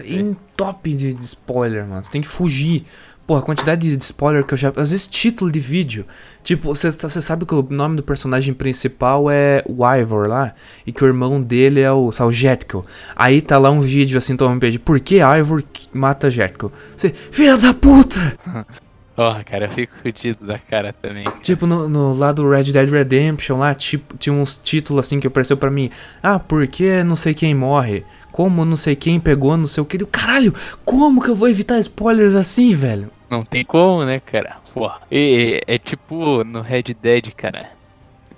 em 0.05 0.37
top 0.57 0.93
de, 0.93 1.13
de 1.13 1.25
spoiler, 1.25 1.87
mano. 1.87 2.03
Você 2.03 2.11
tem 2.11 2.21
que 2.21 2.29
fugir. 2.29 2.85
Porra, 3.31 3.43
a 3.43 3.45
quantidade 3.45 3.97
de 3.97 4.03
spoiler 4.03 4.43
que 4.43 4.55
eu 4.55 4.59
já. 4.59 4.71
Às 4.71 4.91
vezes, 4.91 5.07
título 5.07 5.53
de 5.53 5.61
vídeo. 5.61 6.05
Tipo, 6.43 6.75
você 6.75 6.91
você 6.91 7.21
sabe 7.21 7.47
que 7.47 7.55
o 7.55 7.65
nome 7.71 7.95
do 7.95 8.03
personagem 8.03 8.53
principal 8.53 9.31
é 9.31 9.63
o 9.69 9.87
Ivor 9.89 10.27
lá. 10.27 10.53
E 10.85 10.91
que 10.91 11.05
o 11.05 11.07
irmão 11.07 11.41
dele 11.41 11.81
é 11.81 11.93
o, 11.93 12.11
sabe, 12.11 12.31
o 12.31 12.33
Jetkill. 12.33 12.83
Aí 13.15 13.41
tá 13.41 13.57
lá 13.57 13.71
um 13.71 13.81
vídeo 13.81 14.19
assim, 14.19 14.33
então 14.33 14.59
pede 14.59 14.81
Por 14.81 14.99
que 14.99 15.21
Ivor 15.21 15.63
mata 15.93 16.29
Jetkill? 16.29 16.73
Você, 16.97 17.11
filha 17.31 17.57
da 17.57 17.73
puta! 17.73 18.19
Porra, 19.15 19.45
cara, 19.45 19.67
eu 19.67 19.71
fico 19.71 19.93
fodido 20.03 20.45
da 20.45 20.59
cara 20.59 20.93
também. 20.93 21.25
Tipo, 21.41 21.69
no, 21.69 21.89
no 21.89 22.13
lado 22.13 22.43
do 22.43 22.51
Red 22.51 22.73
Dead 22.73 22.89
Redemption 22.89 23.59
lá, 23.59 23.75
tipo, 23.77 24.17
tinha 24.17 24.33
uns 24.33 24.57
títulos 24.57 25.07
assim 25.07 25.21
que 25.21 25.29
apareceu 25.29 25.57
pra 25.57 25.71
mim. 25.71 25.89
Ah, 26.21 26.41
por 26.41 26.67
que 26.67 27.05
não 27.05 27.15
sei 27.15 27.33
quem 27.33 27.55
morre? 27.55 28.03
Como 28.41 28.65
não 28.65 28.75
sei 28.75 28.97
quem 28.97 29.21
pegou 29.21 29.55
não 29.55 29.67
sei 29.67 29.83
o 29.83 29.85
que. 29.85 29.99
Caralho, 30.07 30.55
como 30.83 31.21
que 31.23 31.29
eu 31.29 31.35
vou 31.35 31.47
evitar 31.47 31.79
spoilers 31.79 32.35
assim, 32.35 32.75
velho? 32.75 33.11
Não 33.29 33.45
tem 33.45 33.63
como, 33.63 34.03
né, 34.03 34.19
cara? 34.19 34.57
Porra. 34.73 34.99
E, 35.13 35.61
é 35.67 35.77
tipo 35.77 36.43
no 36.43 36.63
Red 36.63 36.85
Dead, 37.03 37.35
cara. 37.35 37.73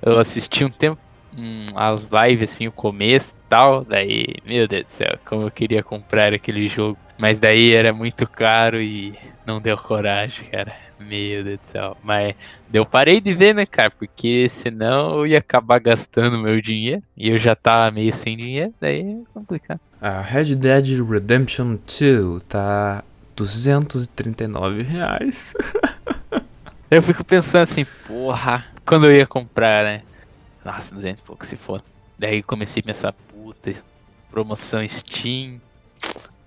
Eu 0.05 0.19
assisti 0.19 0.65
um 0.65 0.71
tempo 0.71 1.01
hum, 1.38 1.67
as 1.77 2.11
lives, 2.11 2.51
assim, 2.51 2.67
o 2.67 2.73
começo 2.73 3.35
e 3.35 3.49
tal. 3.49 3.85
Daí, 3.85 4.27
meu 4.45 4.67
Deus 4.67 4.83
do 4.83 4.88
céu, 4.88 5.17
como 5.25 5.43
eu 5.43 5.53
queria 5.53 5.85
comprar 5.85 6.35
aquele 6.35 6.67
jogo. 6.67 6.99
Mas 7.17 7.38
daí 7.38 7.73
era 7.73 7.93
muito 7.93 8.29
caro 8.29 8.83
e 8.83 9.17
não 9.47 9.61
deu 9.61 9.79
coragem, 9.79 10.47
cara. 10.47 10.75
Meu 11.03 11.45
Deus 11.45 11.61
do 11.61 11.67
céu. 11.67 11.97
Mas 12.03 12.35
eu 12.73 12.87
parei 12.87 13.21
de 13.21 13.35
ver, 13.35 13.55
né, 13.55 13.67
cara? 13.67 13.91
Porque 13.91 14.49
senão 14.49 15.19
eu 15.19 15.27
ia 15.27 15.38
acabar 15.38 15.79
gastando 15.79 16.38
meu 16.38 16.61
dinheiro. 16.61 17.03
E 17.17 17.29
eu 17.29 17.38
já 17.38 17.55
tava 17.55 17.91
meio 17.91 18.12
sem 18.12 18.37
dinheiro. 18.37 18.73
Daí 18.81 19.01
é 19.01 19.23
complicado. 19.35 19.81
A 20.01 20.21
Red 20.21 20.55
Dead 20.57 21.01
Redemption 21.09 21.77
2 21.77 22.43
tá 22.45 23.05
239 23.37 24.83
reais. 24.83 25.55
Eu 26.91 27.03
fico 27.03 27.25
pensando 27.25 27.62
assim, 27.62 27.87
porra, 28.07 28.67
quando 28.85 29.07
eu 29.07 29.17
ia 29.17 29.27
comprar, 29.27 29.85
né? 29.85 30.03
Nossa, 30.65 30.95
200 30.95 31.23
e 31.23 31.27
pouco 31.27 31.47
se 31.47 31.57
for. 31.57 31.83
Daí 32.19 32.43
comecei 32.43 32.81
a 32.81 32.85
pensar, 32.85 33.12
puta, 33.12 33.73
promoção 34.31 34.87
Steam. 34.87 35.61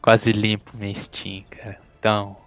Quase 0.02 0.32
limpo 0.32 0.78
minha 0.78 0.94
Steam, 0.94 1.44
cara. 1.50 1.80
Então, 2.00 2.38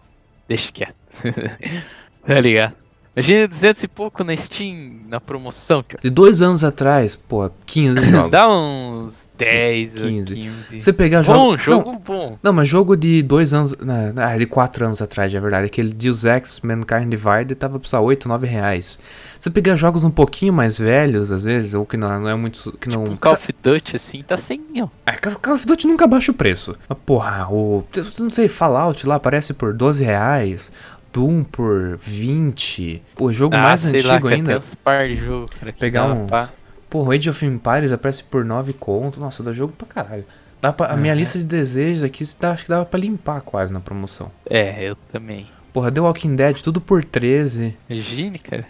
deixa 0.49 0.73
quieto. 0.73 0.95
tá 2.27 2.41
ligado? 2.41 2.75
Imagina 3.17 3.49
200 3.49 3.83
e 3.83 3.89
pouco 3.89 4.23
na 4.23 4.37
Steam, 4.37 5.01
na 5.09 5.21
promoção, 5.21 5.83
tio. 5.83 5.99
De 6.01 6.09
dois 6.09 6.41
anos 6.41 6.63
atrás, 6.63 7.17
pô, 7.17 7.51
15 7.67 8.01
jogos. 8.13 8.31
Dá 8.31 8.49
uns 8.49 9.29
10 9.37 9.97
ou 9.97 10.03
15. 10.09 10.35
15. 10.37 10.81
Você 10.81 10.93
pegar 10.93 11.25
Bom, 11.25 11.59
jogo. 11.59 11.85
jogo 11.85 11.93
Não, 11.93 11.99
bom. 11.99 12.39
não, 12.41 12.53
mas 12.53 12.69
jogo 12.69 12.97
de 12.97 13.21
dois 13.23 13.53
anos. 13.53 13.77
na- 13.79 14.13
Ah, 14.17 14.37
de 14.37 14.47
quatro 14.47 14.85
anos 14.87 15.03
atrás, 15.03 15.35
é 15.35 15.41
verdade. 15.41 15.67
Aquele 15.67 15.93
Deus 15.93 16.25
Ex 16.25 16.61
Mankind 16.61 17.09
Divided 17.11 17.57
tava 17.57 17.81
por 17.81 17.89
8, 17.93 18.29
9 18.29 18.47
reais. 18.47 19.01
Você 19.39 19.51
pegar 19.51 19.77
jogos 19.77 20.03
um 20.05 20.11
pouquinho 20.11 20.53
mais 20.53 20.79
velhos, 20.79 21.31
às 21.31 21.45
vezes, 21.45 21.75
ou 21.75 21.87
que 21.87 21.97
não, 21.97 22.21
não 22.21 22.29
é 22.29 22.35
muito. 22.35 22.73
Que 22.81 22.89
não, 22.89 23.05
Um 23.05 23.17
Call 23.17 23.35
of 23.35 23.55
Duty 23.63 23.97
assim 23.97 24.23
tá 24.23 24.37
sem. 24.37 24.61
É, 25.07 25.13
Call 25.13 25.55
of 25.55 25.67
Duty 25.67 25.87
nunca 25.87 26.07
baixa 26.07 26.33
o 26.33 26.35
preço. 26.35 26.77
Mas, 26.89 26.99
porra, 27.07 27.47
o. 27.51 27.85
Não 28.19 28.31
sei, 28.31 28.49
Fallout 28.49 29.07
lá 29.07 29.15
aparece 29.15 29.55
por 29.55 29.73
12 29.73 30.03
reais. 30.05 30.73
Doom 31.13 31.43
por 31.45 31.97
20. 31.97 33.03
Pô, 33.15 33.33
jogo 33.33 33.55
Ah, 33.57 33.63
mais 33.63 33.85
lá, 33.85 33.91
antigo 33.91 34.29
que 34.29 34.35
ainda. 34.35 34.51
até 34.53 34.59
os 34.59 34.75
par 34.75 35.07
de 35.09 35.17
jogo, 35.17 35.47
cara. 35.59 35.73
Pegar 35.73 36.15
pra- 36.27 36.49
Porra, 36.91 37.09
o 37.09 37.13
Age 37.13 37.29
of 37.31 37.45
Empires 37.47 37.93
aparece 37.93 38.23
por 38.25 38.45
9 38.45 38.73
conto. 38.73 39.21
Nossa, 39.21 39.43
dá 39.43 39.53
jogo 39.53 39.73
pra 39.77 39.87
caralho. 39.87 40.25
Dá 40.61 40.73
pra, 40.73 40.87
a 40.89 40.97
minha 40.97 41.13
Uhum. 41.13 41.19
lista 41.21 41.39
de 41.39 41.45
desejos 41.45 42.03
aqui 42.03 42.25
acho 42.43 42.65
que 42.65 42.69
dava 42.69 42.85
pra 42.85 42.99
limpar 42.99 43.41
quase 43.43 43.73
na 43.73 43.79
promoção. 43.81 44.31
É, 44.49 44.83
eu 44.83 44.97
também. 45.13 45.47
Porra, 45.73 45.93
The 45.93 46.01
Walking 46.01 46.35
Dead, 46.35 46.61
tudo 46.61 46.81
por 46.81 47.05
13. 47.05 47.77
Imagine, 47.89 48.39
cara. 48.39 48.67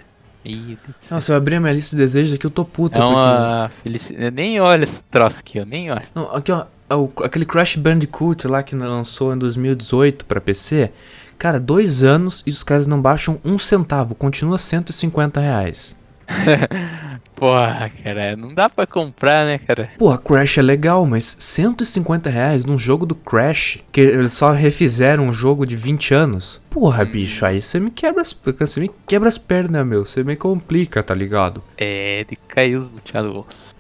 Ih, 0.48 0.78
céu. 0.96 1.16
Nossa, 1.16 1.32
eu 1.32 1.36
abri 1.36 1.56
a 1.56 1.60
minha 1.60 1.72
lista 1.72 1.94
de 1.94 2.02
desejos 2.02 2.34
aqui, 2.34 2.46
eu 2.46 2.50
tô 2.50 2.64
puta. 2.64 2.98
É 2.98 3.04
uma 3.04 3.70
felicidade. 3.82 4.24
Eu 4.24 4.32
nem 4.32 4.60
olho 4.60 4.84
esse 4.84 5.02
troço 5.04 5.40
aqui, 5.40 5.58
eu 5.58 5.66
nem 5.66 5.90
olho. 5.90 6.06
Não, 6.14 6.34
aqui 6.34 6.50
ó, 6.50 6.64
é 6.90 7.26
aquele 7.26 7.44
Crash 7.44 7.76
Bandicoot 7.76 8.46
lá 8.48 8.62
que 8.62 8.74
lançou 8.74 9.34
em 9.34 9.38
2018 9.38 10.24
pra 10.24 10.40
PC. 10.40 10.90
Cara, 11.38 11.60
dois 11.60 12.02
anos 12.02 12.42
e 12.46 12.50
os 12.50 12.62
caras 12.64 12.86
não 12.86 13.00
baixam 13.00 13.38
um 13.44 13.58
centavo, 13.58 14.14
continua 14.14 14.58
150 14.58 15.40
reais. 15.40 15.94
Porra, 17.34 17.90
cara, 18.02 18.36
não 18.36 18.52
dá 18.52 18.68
pra 18.68 18.86
comprar, 18.86 19.46
né, 19.46 19.58
cara? 19.58 19.90
Porra, 19.96 20.18
Crash 20.18 20.58
é 20.58 20.62
legal, 20.62 21.06
mas 21.06 21.36
150 21.38 22.28
reais 22.28 22.64
num 22.64 22.76
jogo 22.76 23.06
do 23.06 23.14
Crash, 23.14 23.78
que 23.92 24.00
eles 24.00 24.32
só 24.32 24.50
refizeram 24.50 25.28
um 25.28 25.32
jogo 25.32 25.64
de 25.64 25.76
20 25.76 26.14
anos. 26.14 26.60
Porra, 26.68 27.04
bicho, 27.04 27.46
aí 27.46 27.62
você 27.62 27.78
me 27.78 27.90
quebra 27.92 28.22
as, 28.22 28.32
você 28.32 28.80
me 28.80 28.90
quebra 29.06 29.28
as 29.28 29.38
pernas, 29.38 29.86
meu. 29.86 30.04
Você 30.04 30.24
me 30.24 30.34
complica, 30.34 31.02
tá 31.02 31.14
ligado? 31.14 31.62
É, 31.76 32.24
de 32.28 32.34
cair 32.34 32.74
os 32.74 32.88
buteados. 32.88 33.74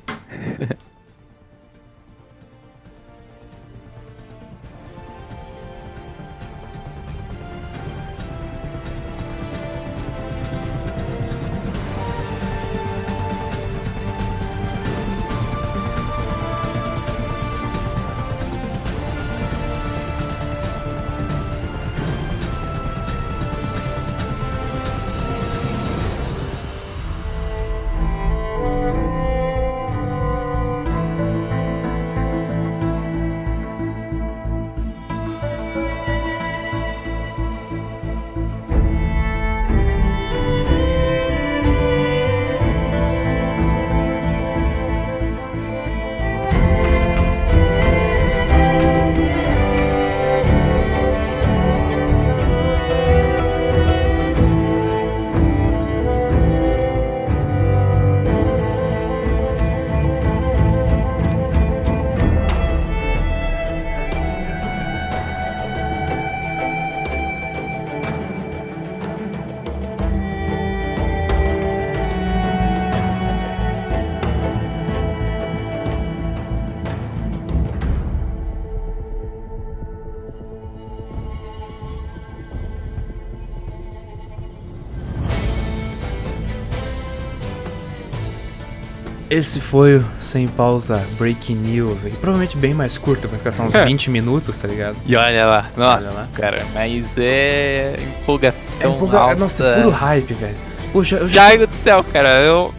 Esse 89.38 89.60
foi 89.60 89.98
o 89.98 90.04
Sem 90.18 90.48
Pausa 90.48 91.06
Breaking 91.16 91.54
News 91.54 92.04
aqui. 92.04 92.16
Provavelmente 92.16 92.56
bem 92.56 92.74
mais 92.74 92.98
curto, 92.98 93.28
vai 93.28 93.38
ficar 93.38 93.52
só 93.52 93.62
uns 93.62 93.74
É. 93.74 93.84
20 93.84 94.10
minutos, 94.10 94.58
tá 94.58 94.66
ligado? 94.66 94.96
E 95.06 95.14
olha 95.14 95.46
lá, 95.46 95.70
nossa, 95.76 96.10
lá. 96.12 96.28
cara, 96.32 96.66
mas 96.74 97.16
é 97.16 97.94
empolgação. 98.20 98.90
É 98.90 98.94
empolga... 98.96 99.18
alta. 99.18 99.36
Nossa, 99.36 99.74
puro 99.76 99.90
hype, 99.90 100.34
velho. 100.34 100.56
Poxa, 100.92 101.16
eu 101.18 101.28
já. 101.28 101.42
Jaigo 101.48 101.68
do 101.68 101.72
céu, 101.72 102.02
cara, 102.12 102.40
eu. 102.40 102.74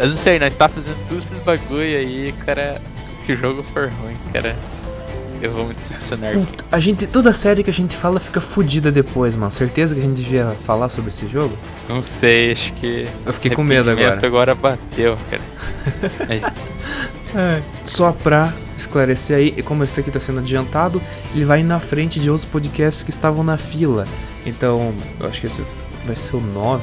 Eu 0.00 0.08
não 0.08 0.16
sei, 0.16 0.40
nós 0.40 0.56
tá 0.56 0.68
fazendo 0.68 0.96
todos 1.08 1.26
esses 1.26 1.38
bagulho 1.40 1.80
aí, 1.80 2.34
cara. 2.44 2.82
Se 3.12 3.32
o 3.32 3.36
jogo 3.36 3.62
for 3.62 3.88
ruim, 4.02 4.16
cara, 4.32 4.56
eu 5.46 5.52
vou 5.52 5.66
me 5.66 5.74
decepcionar. 5.74 6.32
A 6.72 6.80
gente, 6.80 7.06
toda 7.06 7.32
série 7.32 7.62
que 7.62 7.70
a 7.70 7.72
gente 7.72 7.96
fala 7.96 8.18
fica 8.18 8.40
fodida 8.40 8.90
depois, 8.90 9.36
mano. 9.36 9.50
Certeza 9.52 9.94
que 9.94 10.00
a 10.00 10.04
gente 10.04 10.16
devia 10.22 10.46
falar 10.64 10.88
sobre 10.88 11.10
esse 11.10 11.26
jogo? 11.28 11.56
Não 11.88 12.00
sei, 12.00 12.52
acho 12.52 12.72
que. 12.74 13.06
Eu 13.26 13.32
fiquei 13.32 13.50
com 13.50 13.62
medo 13.62 13.90
agora. 13.90 14.26
agora 14.26 14.54
bateu, 14.54 15.16
cara. 15.30 15.42
Mas- 16.28 16.42
Só 17.84 18.12
pra 18.12 18.52
esclarecer 18.76 19.36
aí, 19.36 19.54
e 19.56 19.62
como 19.62 19.82
esse 19.84 19.98
aqui 20.00 20.10
tá 20.10 20.20
sendo 20.20 20.40
adiantado, 20.40 21.02
ele 21.34 21.44
vai 21.44 21.62
na 21.62 21.80
frente 21.80 22.20
de 22.20 22.30
outros 22.30 22.44
podcasts 22.44 23.02
que 23.02 23.10
estavam 23.10 23.42
na 23.44 23.56
fila. 23.56 24.06
Então, 24.46 24.94
eu 25.20 25.26
acho 25.28 25.40
que 25.40 25.46
esse 25.48 25.62
vai 26.06 26.14
ser 26.14 26.36
o 26.36 26.40
9. 26.40 26.82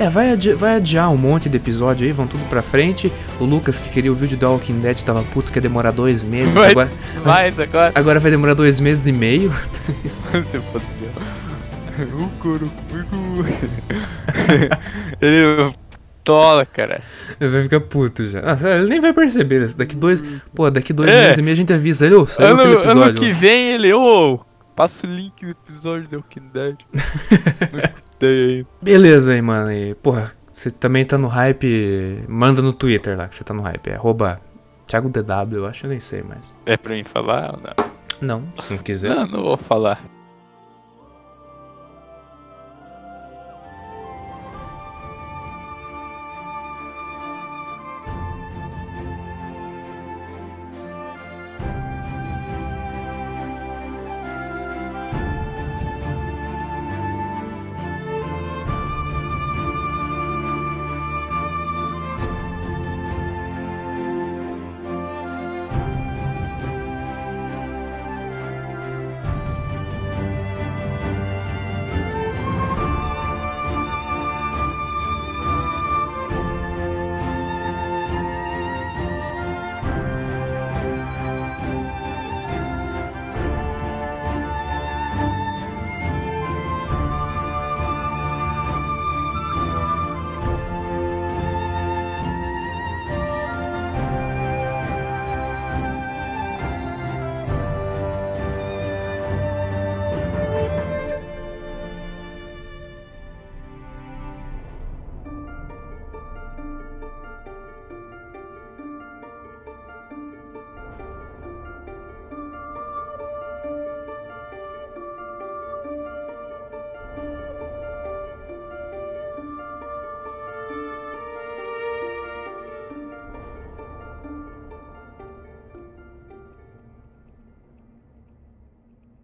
É, 0.00 0.08
vai, 0.08 0.32
adi 0.32 0.54
vai 0.54 0.76
adiar 0.76 1.10
um 1.12 1.16
monte 1.18 1.48
de 1.50 1.56
episódio 1.58 2.06
aí, 2.06 2.12
vão 2.12 2.26
tudo 2.26 2.42
pra 2.48 2.62
frente. 2.62 3.12
O 3.38 3.44
Lucas, 3.44 3.78
que 3.78 3.90
queria 3.90 4.10
o 4.10 4.14
vídeo 4.14 4.38
The 4.38 4.46
Walking 4.46 4.80
Dead, 4.80 5.02
tava 5.02 5.22
puto 5.24 5.52
que 5.52 5.58
ia 5.58 5.62
demorar 5.62 5.90
dois 5.90 6.22
meses. 6.22 6.54
Vai- 6.54 6.70
Agora, 6.70 6.90
Mas 7.24 7.58
agora. 7.60 7.92
agora 7.94 8.18
vai 8.20 8.30
demorar 8.30 8.54
dois 8.54 8.80
meses 8.80 9.06
e 9.06 9.12
meio. 9.12 9.50
Você 10.32 10.58
fodeu. 10.60 10.88
O 12.18 12.28
couro 12.40 12.70
Ele 15.20 15.70
tola, 16.24 16.64
cara. 16.64 17.02
Ele 17.38 17.50
vai 17.50 17.62
ficar 17.62 17.80
puto 17.80 18.26
já. 18.30 18.38
Ah, 18.40 18.56
sério, 18.56 18.82
ele 18.84 18.88
nem 18.90 19.00
vai 19.00 19.12
perceber. 19.12 19.64
isso. 19.66 19.76
Daqui 19.76 19.96
dois. 19.96 20.22
Pô, 20.54 20.70
daqui 20.70 20.94
dois 20.94 21.10
É. 21.12 21.24
meses 21.24 21.38
e 21.38 21.42
meio 21.42 21.52
a 21.52 21.56
gente 21.56 21.72
avisa 21.74 22.06
ele, 22.06 22.14
ô, 22.14 22.24
saiu 22.24 22.52
Ano, 22.54 22.60
aquele 22.62 22.74
ano 22.76 22.84
episódio. 23.04 23.20
que 23.20 23.32
vem 23.32 23.72
ele, 23.72 23.92
ô, 23.92 24.40
passa 24.80 25.06
o 25.06 25.10
link 25.10 25.44
do 25.44 25.50
episódio 25.50 26.08
do 26.08 26.16
Walking 26.16 26.48
Dead. 26.54 26.78
Não 27.70 27.78
escutei 27.78 28.44
aí. 28.46 28.66
Beleza 28.80 29.34
aí, 29.34 29.42
mano. 29.42 29.70
E, 29.70 29.94
porra, 29.96 30.32
você 30.50 30.70
também 30.70 31.04
tá 31.04 31.18
no 31.18 31.28
hype. 31.28 32.24
Manda 32.26 32.62
no 32.62 32.72
Twitter 32.72 33.14
lá 33.14 33.28
que 33.28 33.36
você 33.36 33.44
tá 33.44 33.52
no 33.52 33.60
hype. 33.60 33.88
É 33.88 33.96
arroba 33.96 34.40
ThiagoDW, 34.86 35.58
eu 35.58 35.66
acho, 35.66 35.84
eu 35.84 35.90
nem 35.90 36.00
sei 36.00 36.22
mais. 36.22 36.50
É 36.64 36.78
pra 36.78 36.94
mim 36.94 37.04
falar 37.04 37.56
ou 37.56 37.60
não? 37.60 37.90
Não, 38.22 38.62
se 38.62 38.72
não 38.72 38.82
quiser. 38.82 39.14
Não, 39.14 39.26
não 39.26 39.42
vou 39.42 39.58
falar. 39.58 40.02